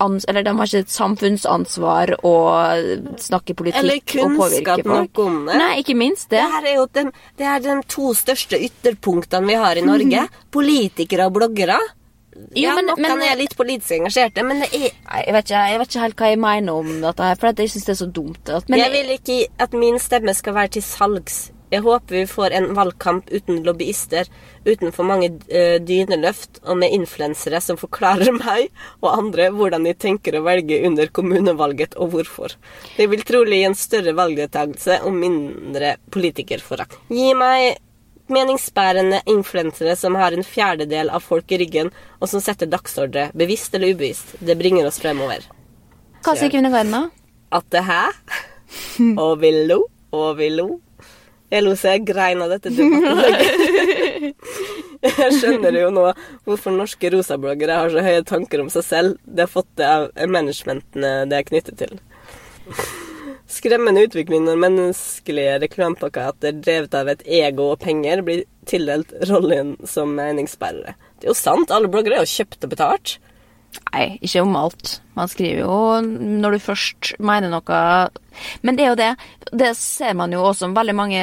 eller 0.00 0.42
de 0.42 0.52
har 0.56 0.66
ikke 0.70 0.78
et 0.84 0.92
samfunnsansvar 0.92 2.14
å 2.24 2.34
snakke 3.20 3.54
politikk 3.58 3.82
Eller 3.82 4.00
og 4.00 4.36
påvirke 4.38 4.38
kunnskap 4.38 4.82
folk. 4.84 5.10
nok 5.12 5.18
om 5.26 5.36
det. 5.48 5.58
Nei, 5.60 5.72
ikke 5.82 5.96
minst 5.96 6.30
det. 6.30 6.44
Det 6.62 6.70
er 6.70 6.78
jo 6.78 6.86
de, 6.92 7.04
det 7.40 7.46
er 7.46 7.60
de 7.66 7.74
to 7.88 8.14
største 8.16 8.60
ytterpunktene 8.68 9.46
vi 9.46 9.54
har 9.60 9.76
i 9.76 9.84
Norge. 9.84 10.28
Politikere 10.54 11.26
og 11.28 11.36
bloggere. 11.36 11.78
Jo, 12.34 12.62
ja, 12.64 12.74
men- 12.74 12.86
nok 12.86 12.98
men- 12.98 13.22
er 13.22 13.36
litt 13.36 13.56
politisk 13.56 13.92
engasjerte, 13.92 14.42
men 14.42 14.60
det 14.60 14.72
er 14.74 14.90
jeg 15.24 15.32
vet, 15.32 15.44
ikke, 15.44 15.68
jeg 15.70 15.78
vet 15.78 15.88
ikke 15.88 16.00
helt 16.00 16.16
hva 16.16 16.26
jeg 16.32 16.38
mener 16.38 16.72
om 16.72 17.00
dette 17.00 17.22
her, 17.22 17.34
for 17.36 17.52
jeg 17.52 17.70
syns 17.70 17.84
det 17.84 17.94
er 17.94 18.04
så 18.06 18.12
dumt. 18.12 18.48
At, 18.48 18.68
men 18.68 18.78
Jeg 18.80 18.90
vil 18.90 19.18
ikke 19.18 19.46
at 19.58 19.72
min 19.72 19.98
stemme 19.98 20.34
skal 20.34 20.54
være 20.54 20.68
til 20.68 20.82
salgs. 20.82 21.50
Jeg 21.72 21.82
håper 21.82 22.14
vi 22.14 22.26
får 22.28 22.54
en 22.54 22.66
valgkamp 22.76 23.30
uten 23.32 23.62
lobbyister, 23.64 24.28
uten 24.64 24.92
for 24.94 25.08
mange 25.08 25.30
eh, 25.48 25.80
dyneløft, 25.82 26.60
og 26.68 26.78
med 26.82 26.92
influensere 26.94 27.60
som 27.64 27.78
forklarer 27.80 28.34
meg 28.44 28.68
og 29.00 29.10
andre 29.12 29.48
hvordan 29.54 29.88
de 29.88 29.94
tenker 29.96 30.36
å 30.38 30.44
velge 30.46 30.82
under 30.86 31.10
kommunevalget, 31.14 31.96
og 31.96 32.12
hvorfor. 32.14 32.54
Det 32.98 33.08
vil 33.10 33.24
trolig 33.26 33.62
gi 33.62 33.70
en 33.70 33.78
større 33.78 34.14
valgdeltakelse 34.18 35.00
og 35.08 35.16
mindre 35.16 35.96
politikerforakt. 36.14 37.00
Gi 37.10 37.32
meg 37.38 37.80
meningsbærende 38.32 39.20
influensere 39.28 39.96
som 39.96 40.14
har 40.16 40.32
en 40.32 40.46
fjerdedel 40.46 41.10
av 41.12 41.24
folk 41.24 41.52
i 41.52 41.58
ryggen, 41.60 41.90
og 42.20 42.30
som 42.30 42.40
setter 42.44 42.70
dagsordre, 42.70 43.28
bevisst 43.36 43.74
eller 43.76 43.92
ubevisst. 43.92 44.36
Det 44.40 44.56
bringer 44.60 44.88
oss 44.88 45.00
fremover. 45.02 45.44
hva 46.24 46.36
sier 46.38 46.52
Kvinneguiden, 46.52 46.94
da? 46.94 47.02
At 47.54 47.68
det 47.70 47.84
her 47.84 48.16
Og 49.22 49.38
vi 49.42 49.50
lo, 49.68 49.84
og 50.14 50.38
vi 50.38 50.48
lo. 50.50 50.68
Jeg 51.54 51.62
lo 51.62 51.74
så 51.78 51.92
jeg 51.94 52.06
grein 52.08 52.42
av 52.42 52.50
dette 52.50 52.72
debattinnlegget. 52.74 54.40
Jeg 55.04 55.34
skjønner 55.36 55.76
jo 55.76 55.90
nå 55.92 56.06
hvorfor 56.48 56.72
norske 56.72 57.10
rosabloggere 57.12 57.76
har 57.76 57.90
så 57.92 58.02
høye 58.02 58.22
tanker 58.26 58.62
om 58.62 58.70
seg 58.72 58.86
selv. 58.86 59.18
De 59.28 59.44
har 59.44 59.50
fått 59.52 59.68
det 59.76 59.84
av 59.86 60.06
managementene 60.32 61.10
det 61.28 61.36
er 61.38 61.46
knyttet 61.50 61.76
til. 61.82 61.98
Skremmende 63.54 64.06
utvikling 64.08 64.46
når 64.46 64.62
menneskelige 64.62 65.58
reklameplakater 65.66 66.56
drevet 66.56 66.96
av 66.96 67.10
et 67.12 67.22
ego 67.28 67.68
og 67.74 67.82
penger 67.84 68.24
blir 68.24 68.46
tildelt 68.66 69.12
rollen 69.28 69.74
som 69.86 70.16
meningsbærere. 70.16 70.96
Det 71.20 71.28
er 71.28 71.34
jo 71.34 71.38
sant, 71.38 71.70
alle 71.74 71.92
bloggere 71.92 72.18
er 72.18 72.24
jo 72.24 72.34
kjøpt 72.38 72.64
og 72.64 72.72
betalt. 72.72 73.18
Nei, 73.94 74.18
ikke 74.26 74.42
om 74.42 74.56
alt. 74.58 74.98
Man 75.14 75.30
skriver 75.30 75.62
jo 75.62 75.74
når 76.42 76.56
du 76.56 76.62
først 76.64 77.12
mener 77.22 77.52
noe 77.52 77.78
Men 78.66 78.76
det 78.76 78.84
er 78.84 78.90
jo 78.90 78.98
det. 78.98 79.12
Det 79.52 79.70
ser 79.78 80.16
man 80.18 80.32
jo 80.34 80.42
også. 80.42 80.72
Veldig 80.74 80.96
mange 80.98 81.22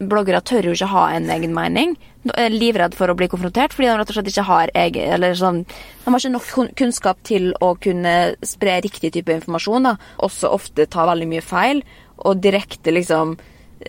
bloggere 0.00 0.40
tør 0.40 0.70
jo 0.70 0.76
ikke 0.76 0.90
ha 0.94 1.04
en 1.16 1.28
egen 1.34 1.54
mening. 1.56 1.94
Er 2.38 2.54
livredd 2.54 2.96
for 2.96 3.10
å 3.10 3.16
bli 3.18 3.28
konfrontert 3.28 3.74
fordi 3.74 3.90
de 3.90 3.96
rett 3.98 4.12
og 4.12 4.16
slett 4.16 4.28
ikke 4.30 4.46
har 4.46 4.70
egen 4.78 5.08
Eller 5.16 5.34
sånn 5.34 5.64
De 5.66 6.06
har 6.06 6.20
ikke 6.20 6.30
nok 6.36 6.76
kunnskap 6.78 7.22
til 7.26 7.50
å 7.60 7.72
kunne 7.82 8.36
spre 8.46 8.78
riktig 8.84 9.12
type 9.12 9.34
informasjon. 9.40 9.90
da. 9.90 9.96
Også 10.24 10.52
ofte 10.52 10.88
ta 10.88 11.08
veldig 11.10 11.28
mye 11.28 11.44
feil. 11.44 11.82
Og 12.22 12.40
direkte 12.40 12.94
liksom 12.94 13.34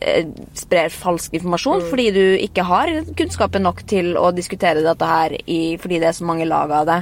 eh, 0.01 0.25
sprer 0.57 0.91
falsk 0.91 1.37
informasjon 1.37 1.85
fordi 1.91 2.09
du 2.15 2.23
ikke 2.41 2.65
har 2.67 2.91
kunnskapen 3.15 3.63
nok 3.63 3.85
til 3.87 4.17
å 4.17 4.31
diskutere 4.35 4.83
dette 4.83 5.07
her 5.07 5.37
i, 5.45 5.77
fordi 5.79 6.01
det 6.01 6.09
er 6.09 6.17
så 6.17 6.27
mange 6.27 6.49
lag 6.49 6.73
av 6.73 6.89
det. 6.89 6.99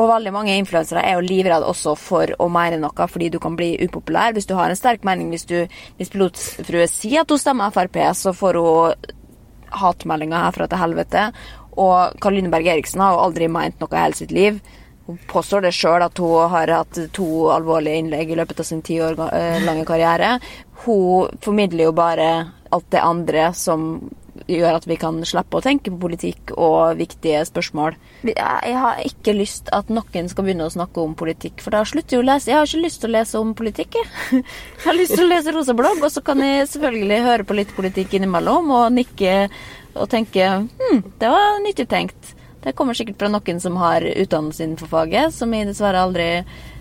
Og 0.00 0.08
veldig 0.08 0.32
mange 0.32 0.56
influensere 0.56 1.02
er 1.04 1.18
jo 1.18 1.26
livredde 1.26 1.68
også 1.68 1.92
for 1.98 2.32
å 2.40 2.48
mene 2.52 2.78
noe, 2.80 3.06
fordi 3.10 3.28
du 3.32 3.36
kan 3.42 3.56
bli 3.58 3.74
upopulær. 3.84 4.32
Hvis 4.32 4.48
du 4.48 4.54
har 4.56 4.72
en 4.72 4.78
sterk 4.78 5.04
mening, 5.04 5.28
hvis, 5.34 5.44
du, 5.50 5.58
hvis 5.98 6.12
pilotfrue 6.12 6.86
sier 6.88 7.24
at 7.24 7.32
hun 7.32 7.40
stemmer 7.42 7.74
Frp, 7.74 7.98
så 8.16 8.32
får 8.36 8.60
hun 8.60 9.10
hatmeldinger 9.80 10.46
herfra 10.46 10.70
til 10.70 10.80
helvete. 10.80 11.26
Og 11.76 12.16
Karoline 12.22 12.52
Berg 12.52 12.70
Eriksen 12.72 13.02
har 13.04 13.14
jo 13.14 13.26
aldri 13.26 13.50
ment 13.52 13.76
noe 13.82 13.92
i 13.92 14.00
hele 14.00 14.16
sitt 14.16 14.32
liv. 14.34 14.62
Hun 15.10 15.18
påstår 15.28 15.66
det 15.66 15.74
sjøl 15.76 16.04
at 16.06 16.18
hun 16.22 16.48
har 16.54 16.72
hatt 16.80 17.02
to 17.16 17.28
alvorlige 17.52 18.00
innlegg 18.00 18.32
i 18.32 18.38
løpet 18.40 18.62
av 18.62 18.68
sin 18.68 18.82
ti 18.86 19.00
år 19.02 19.20
eh, 19.34 19.60
lange 19.66 19.84
karriere. 19.88 20.36
Hun 20.86 21.36
formidler 21.44 21.90
jo 21.90 21.94
bare 21.96 22.30
alt 22.70 22.88
det 22.94 23.02
andre 23.02 23.50
som 23.58 23.90
gjør 24.50 24.78
at 24.78 24.86
vi 24.88 24.96
kan 25.00 25.18
slippe 25.26 25.58
å 25.58 25.64
tenke 25.64 25.92
på 25.92 26.00
politikk 26.02 26.52
og 26.56 26.98
viktige 26.98 27.42
spørsmål. 27.48 27.96
Jeg 28.26 28.76
har 28.82 29.02
ikke 29.06 29.34
lyst 29.36 29.70
at 29.76 29.92
noen 29.92 30.30
skal 30.30 30.46
begynne 30.46 30.66
å 30.66 30.72
snakke 30.74 31.02
om 31.02 31.14
politikk, 31.18 31.62
for 31.64 31.74
da 31.76 31.84
slutter 31.88 32.18
jeg 32.18 32.24
å 32.24 32.26
lese. 32.26 32.50
Jeg 32.50 32.58
har 32.58 32.68
ikke 32.68 32.84
lyst 32.84 33.02
til 33.02 33.10
å 33.10 33.16
lese 33.16 33.40
om 33.40 33.54
politikk, 33.58 34.00
jeg. 34.00 34.10
Jeg 34.80 34.86
har 34.86 34.96
lyst 34.96 35.14
til 35.14 35.26
å 35.26 35.30
lese 35.30 35.52
Rosa 35.54 35.74
blogg, 35.76 36.00
og 36.02 36.12
så 36.12 36.22
kan 36.24 36.40
jeg 36.42 36.68
selvfølgelig 36.70 37.18
høre 37.26 37.44
på 37.46 37.56
litt 37.58 37.72
politikk 37.76 38.14
innimellom 38.16 38.70
og 38.72 38.92
nikke 38.94 39.34
og 39.94 40.06
tenke 40.10 40.46
hm, 40.64 41.00
det 41.20 41.30
var 41.30 41.58
nyttig 41.64 41.86
tenkt. 41.90 42.34
Det 42.60 42.74
kommer 42.76 42.96
sikkert 42.96 43.20
fra 43.20 43.30
noen 43.32 43.60
som 43.62 43.78
har 43.80 44.04
utdannelse 44.04 44.64
innenfor 44.64 44.90
faget, 44.90 45.34
som 45.34 45.52
jeg 45.54 45.68
dessverre 45.68 46.02
aldri 46.04 46.28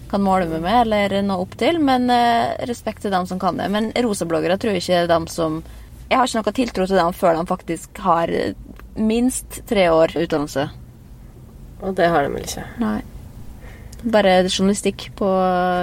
kan 0.10 0.24
måle 0.26 0.48
meg 0.50 0.64
med 0.64 0.80
eller 0.82 1.20
nå 1.26 1.38
opp 1.44 1.54
til, 1.60 1.78
men 1.84 2.10
eh, 2.14 2.56
respekt 2.70 3.04
til 3.06 3.14
dem 3.14 3.28
som 3.30 3.40
kan 3.42 3.60
det. 3.60 3.70
Men 3.72 3.92
rosabloggere 3.94 4.58
tror 4.60 4.76
jeg 4.76 4.84
ikke 4.84 5.04
er 5.04 5.12
dem 5.12 5.28
som 5.30 5.62
Jeg 6.10 6.18
har 6.18 6.26
ikke 6.26 6.42
noe 6.42 6.58
tiltro 6.58 6.90
til 6.90 6.98
dem 6.98 7.14
før 7.14 7.38
de 7.38 7.46
faktisk 7.50 8.02
har 8.02 8.32
eh, 8.34 8.58
minst 8.98 9.62
tre 9.70 9.86
år 9.94 10.16
utdannelse. 10.18 10.66
Og 11.86 11.96
det 11.96 12.10
har 12.12 12.26
de 12.26 12.34
vel 12.34 12.48
ikke. 12.48 12.66
Nei. 12.82 12.98
Bare 14.00 14.32
journalistikk 14.48 15.10
på 15.20 15.28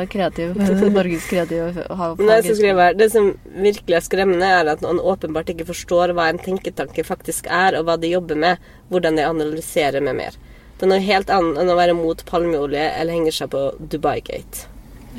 kreativ 0.08 0.54
Norges 0.96 1.26
kreative 1.28 1.68
det 1.76 2.38
som 2.46 2.56
skriver 2.56 2.80
jeg 2.80 2.96
det 2.96 3.08
som 3.12 3.26
virkelig 3.52 3.98
er 3.98 4.04
skremmende, 4.06 4.48
er 4.48 4.70
at 4.72 4.84
noen 4.84 5.02
åpenbart 5.04 5.52
ikke 5.52 5.68
forstår 5.68 6.14
hva 6.16 6.30
en 6.32 6.40
tenketanke 6.40 7.04
faktisk 7.04 7.50
er, 7.52 7.76
og 7.76 7.86
hva 7.86 7.98
de 8.00 8.14
jobber 8.14 8.40
med, 8.40 8.70
hvordan 8.88 9.20
de 9.20 9.26
analyserer 9.28 10.04
med 10.04 10.16
mer. 10.22 10.38
Det 10.76 10.84
er 10.84 10.92
noe 10.92 11.04
helt 11.04 11.32
annet 11.32 11.60
enn 11.60 11.72
å 11.72 11.76
være 11.76 11.96
mot 11.96 12.24
palmeolje 12.28 12.88
eller 12.96 13.16
henger 13.16 13.36
seg 13.36 13.52
på 13.52 13.62
Dubai-gate. 13.80 14.66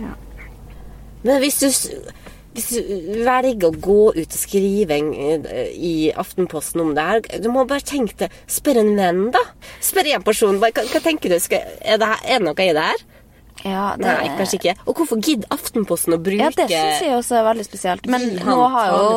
Ja. 0.02 0.14
Men 1.24 1.40
hvis 1.42 1.62
du, 1.62 1.70
hvis 2.58 2.72
du 2.74 3.20
velger 3.28 3.70
å 3.70 3.76
gå 3.78 4.00
ut 4.16 4.26
og 4.26 4.38
skrive 4.38 4.98
en, 4.98 5.12
eh, 5.46 5.70
i 5.74 5.94
Aftenposten 6.10 6.82
om 6.82 6.96
det 6.98 7.06
her, 7.06 7.22
du 7.44 7.52
må 7.54 7.68
bare 7.70 7.86
tenke 7.86 8.18
det. 8.18 8.32
Spør 8.50 8.82
en 8.82 8.96
venn, 8.98 9.28
da. 9.32 9.44
Spør 9.80 10.10
én 10.10 10.26
person. 10.26 10.58
Hva, 10.58 10.72
hva 10.74 11.04
tenker 11.04 11.30
du? 11.30 11.38
Skal, 11.40 11.62
er, 11.82 12.02
det, 12.02 12.10
er 12.26 12.42
det 12.42 12.48
noe 12.48 12.66
i 12.66 12.74
det 12.74 12.88
her? 12.90 13.06
Ja, 13.66 13.86
det, 13.98 14.06
Nei, 14.06 14.28
kanskje 14.38 14.60
ikke. 14.60 14.74
Og 14.86 15.00
hvorfor 15.00 15.22
gidder 15.22 15.50
Aftenposten 15.54 16.16
å 16.16 16.20
bruke 16.22 16.42
Ja, 16.42 16.52
det 16.54 16.68
syns 16.70 17.06
jeg 17.06 17.16
også 17.16 17.40
er 17.40 17.48
veldig 17.48 17.66
spesielt. 17.66 18.10
Men 18.10 18.28
nå 18.46 18.58
har 18.74 18.92
jo 18.92 19.08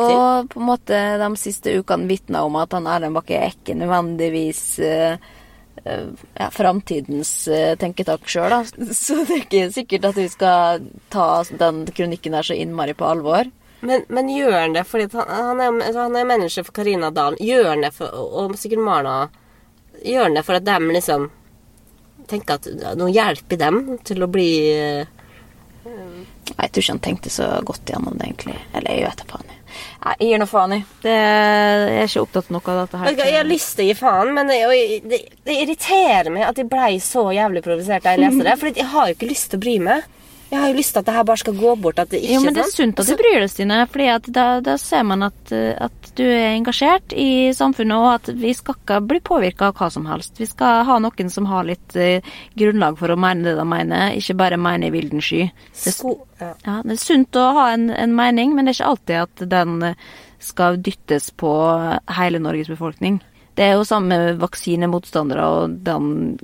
på 0.51 0.61
en 0.61 0.69
måte 0.69 1.01
de 1.21 1.29
siste 1.41 1.75
ukene 1.77 2.09
vitna 2.09 2.45
om 2.47 2.57
at 2.61 2.73
han 2.77 2.89
Erlend 2.89 3.17
Bakke 3.17 3.37
er 3.37 3.53
ikke 3.53 3.77
nødvendigvis 3.77 4.63
eh, 4.85 5.31
ja, 5.83 6.49
framtidens 6.53 7.47
uh, 7.49 7.73
tenketak 7.79 8.27
sjøl, 8.29 8.53
da. 8.53 8.61
Så 8.97 9.23
det 9.25 9.35
er 9.35 9.43
ikke 9.45 9.65
sikkert 9.73 10.07
at 10.11 10.19
vi 10.19 10.27
skal 10.31 10.85
ta 11.13 11.27
den 11.49 11.83
kronikken 11.89 12.37
der 12.37 12.45
så 12.45 12.57
innmari 12.57 12.95
på 12.97 13.07
alvor. 13.07 13.49
Men, 13.81 14.03
men 14.13 14.29
gjør 14.29 14.59
han 14.59 14.75
det 14.77 14.83
fordi 14.85 15.07
han, 15.17 15.29
han, 15.31 15.61
er, 15.61 15.77
altså, 15.87 16.03
han 16.05 16.17
er 16.19 16.27
manager 16.29 16.65
for 16.67 16.77
Karina 16.77 17.09
Dahl. 17.13 17.37
Gjør 17.41 17.71
han 17.71 17.85
det 17.85 17.93
for 17.95 18.13
Og 18.13 18.57
sikkert 18.61 18.83
Marna. 18.85 19.15
Gjør 20.05 20.27
han 20.27 20.37
det 20.37 20.45
for 20.45 20.59
at 20.59 20.67
dem 20.67 20.91
liksom 20.93 21.31
tenker 22.29 22.59
at 22.59 22.67
nå 22.95 23.09
hjelper 23.11 23.59
dem 23.59 23.81
til 24.07 24.23
å 24.23 24.29
bli 24.31 24.51
uh, 24.77 25.01
Jeg 25.83 26.69
tror 26.69 26.83
ikke 26.83 26.93
han 26.93 27.03
tenkte 27.09 27.33
så 27.33 27.49
godt 27.65 27.89
gjennom 27.89 28.15
det, 28.19 28.29
egentlig. 28.29 28.59
Eller 28.77 28.99
jeg 29.01 29.09
vet 29.09 29.23
da 29.23 29.31
faen. 29.33 29.57
Jeg. 29.71 29.97
Nei, 30.05 30.15
Jeg 30.19 30.29
gir 30.31 30.41
nå 30.41 30.47
faen, 30.51 30.73
i. 30.77 30.79
Det, 31.03 31.15
jeg 31.15 31.99
er 32.03 32.09
ikke 32.09 32.23
opptatt 32.25 32.49
nok 32.53 32.71
av 32.71 32.79
dette 32.83 33.01
her. 33.01 33.19
Jeg 33.21 33.37
har 33.37 33.49
lyst 33.49 33.75
til 33.77 33.85
å 33.85 33.89
gi 33.89 33.97
faen, 33.99 34.33
men 34.37 34.51
det, 34.51 34.59
det, 35.09 35.21
det 35.47 35.59
irriterer 35.65 36.31
meg 36.33 36.47
at 36.49 36.61
jeg 36.61 36.69
blei 36.71 36.95
så 37.03 37.27
jævlig 37.35 37.63
provosert 37.65 38.05
da 38.05 38.15
jeg 38.15 38.25
leste 38.25 38.47
det. 38.47 38.57
For 38.61 38.81
jeg 38.81 38.89
har 38.93 39.09
jo 39.11 39.17
ikke 39.17 39.31
lyst 39.31 39.51
til 39.53 39.61
å 39.61 39.65
bry 39.67 39.77
meg. 39.91 40.09
Jeg 40.51 40.59
har 40.59 40.67
jo 40.67 40.75
lyst 40.75 40.91
til 40.91 40.99
at 40.99 41.07
det 41.07 41.13
her 41.15 41.27
bare 41.27 41.39
skal 41.39 41.55
gå 41.55 41.73
bort. 41.79 41.99
At 42.01 42.11
det 42.11 42.19
ikke 42.19 42.33
Jo, 42.33 42.41
men 42.43 42.55
det 42.55 42.65
er 42.65 42.73
sunt 42.73 42.99
at 42.99 43.07
du 43.07 43.15
bryr 43.21 43.37
deg, 43.39 43.51
Stine. 43.53 43.77
fordi 43.87 44.07
da, 44.35 44.45
da 44.63 44.75
ser 44.81 45.05
man 45.07 45.23
at, 45.23 45.53
at 45.55 46.09
du 46.17 46.23
er 46.25 46.57
engasjert 46.57 47.15
i 47.15 47.53
samfunnet, 47.55 47.95
og 47.95 48.09
at 48.17 48.31
vi 48.41 48.51
skal 48.57 48.75
ikke 48.75 48.99
bli 49.07 49.21
påvirka 49.23 49.69
av 49.69 49.79
hva 49.79 49.87
som 49.93 50.09
helst. 50.11 50.35
Vi 50.41 50.49
skal 50.49 50.83
ha 50.89 50.97
noen 50.99 51.31
som 51.31 51.47
har 51.47 51.69
litt 51.69 51.95
uh, 51.95 52.35
grunnlag 52.59 52.99
for 52.99 53.13
å 53.13 53.19
mene 53.19 53.47
det 53.47 53.55
de 53.61 53.67
mener, 53.67 54.17
ikke 54.19 54.37
bare 54.43 54.59
mene 54.59 54.89
i 54.89 54.93
vilden 54.93 55.23
sky. 55.23 55.47
Det, 55.71 55.95
Sko, 55.95 56.17
ja. 56.41 56.51
ja, 56.67 56.77
det 56.83 56.97
er 56.97 57.03
sunt 57.05 57.39
å 57.39 57.47
ha 57.55 57.69
en, 57.77 57.87
en 57.95 58.15
mening, 58.17 58.51
men 58.57 58.67
det 58.67 58.75
er 58.75 58.81
ikke 58.81 58.91
alltid 58.91 59.23
at 59.23 59.47
den 59.55 59.95
skal 60.41 60.81
dyttes 60.83 61.29
på 61.37 61.51
hele 62.17 62.41
Norges 62.43 62.71
befolkning. 62.71 63.21
Det 63.51 63.65
er 63.67 63.75
jo 63.75 63.83
samme 63.83 64.17
vaksinemotstandere, 64.39 65.43
og 65.43 65.73
den 65.83 66.37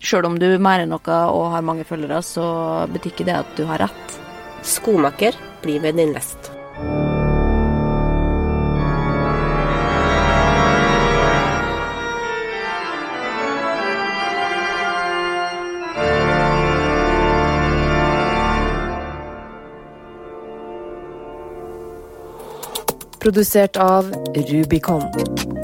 selv 0.00 0.30
om 0.30 0.38
du 0.40 0.46
mener 0.56 0.88
noe 0.88 1.20
og 1.28 1.52
har 1.52 1.66
mange 1.66 1.84
følgere, 1.84 2.22
så 2.24 2.46
betyr 2.92 3.12
ikke 3.12 3.28
det 3.28 3.38
at 3.42 3.56
du 3.58 3.66
har 3.68 3.84
rett. 3.84 4.18
Skomaker, 4.64 5.36
bli 5.62 5.78
ved 5.78 6.00
din 6.00 6.16
lest. 6.16 6.50
Produsert 23.24 23.76
av 23.80 24.10
Rubicon. 24.36 25.63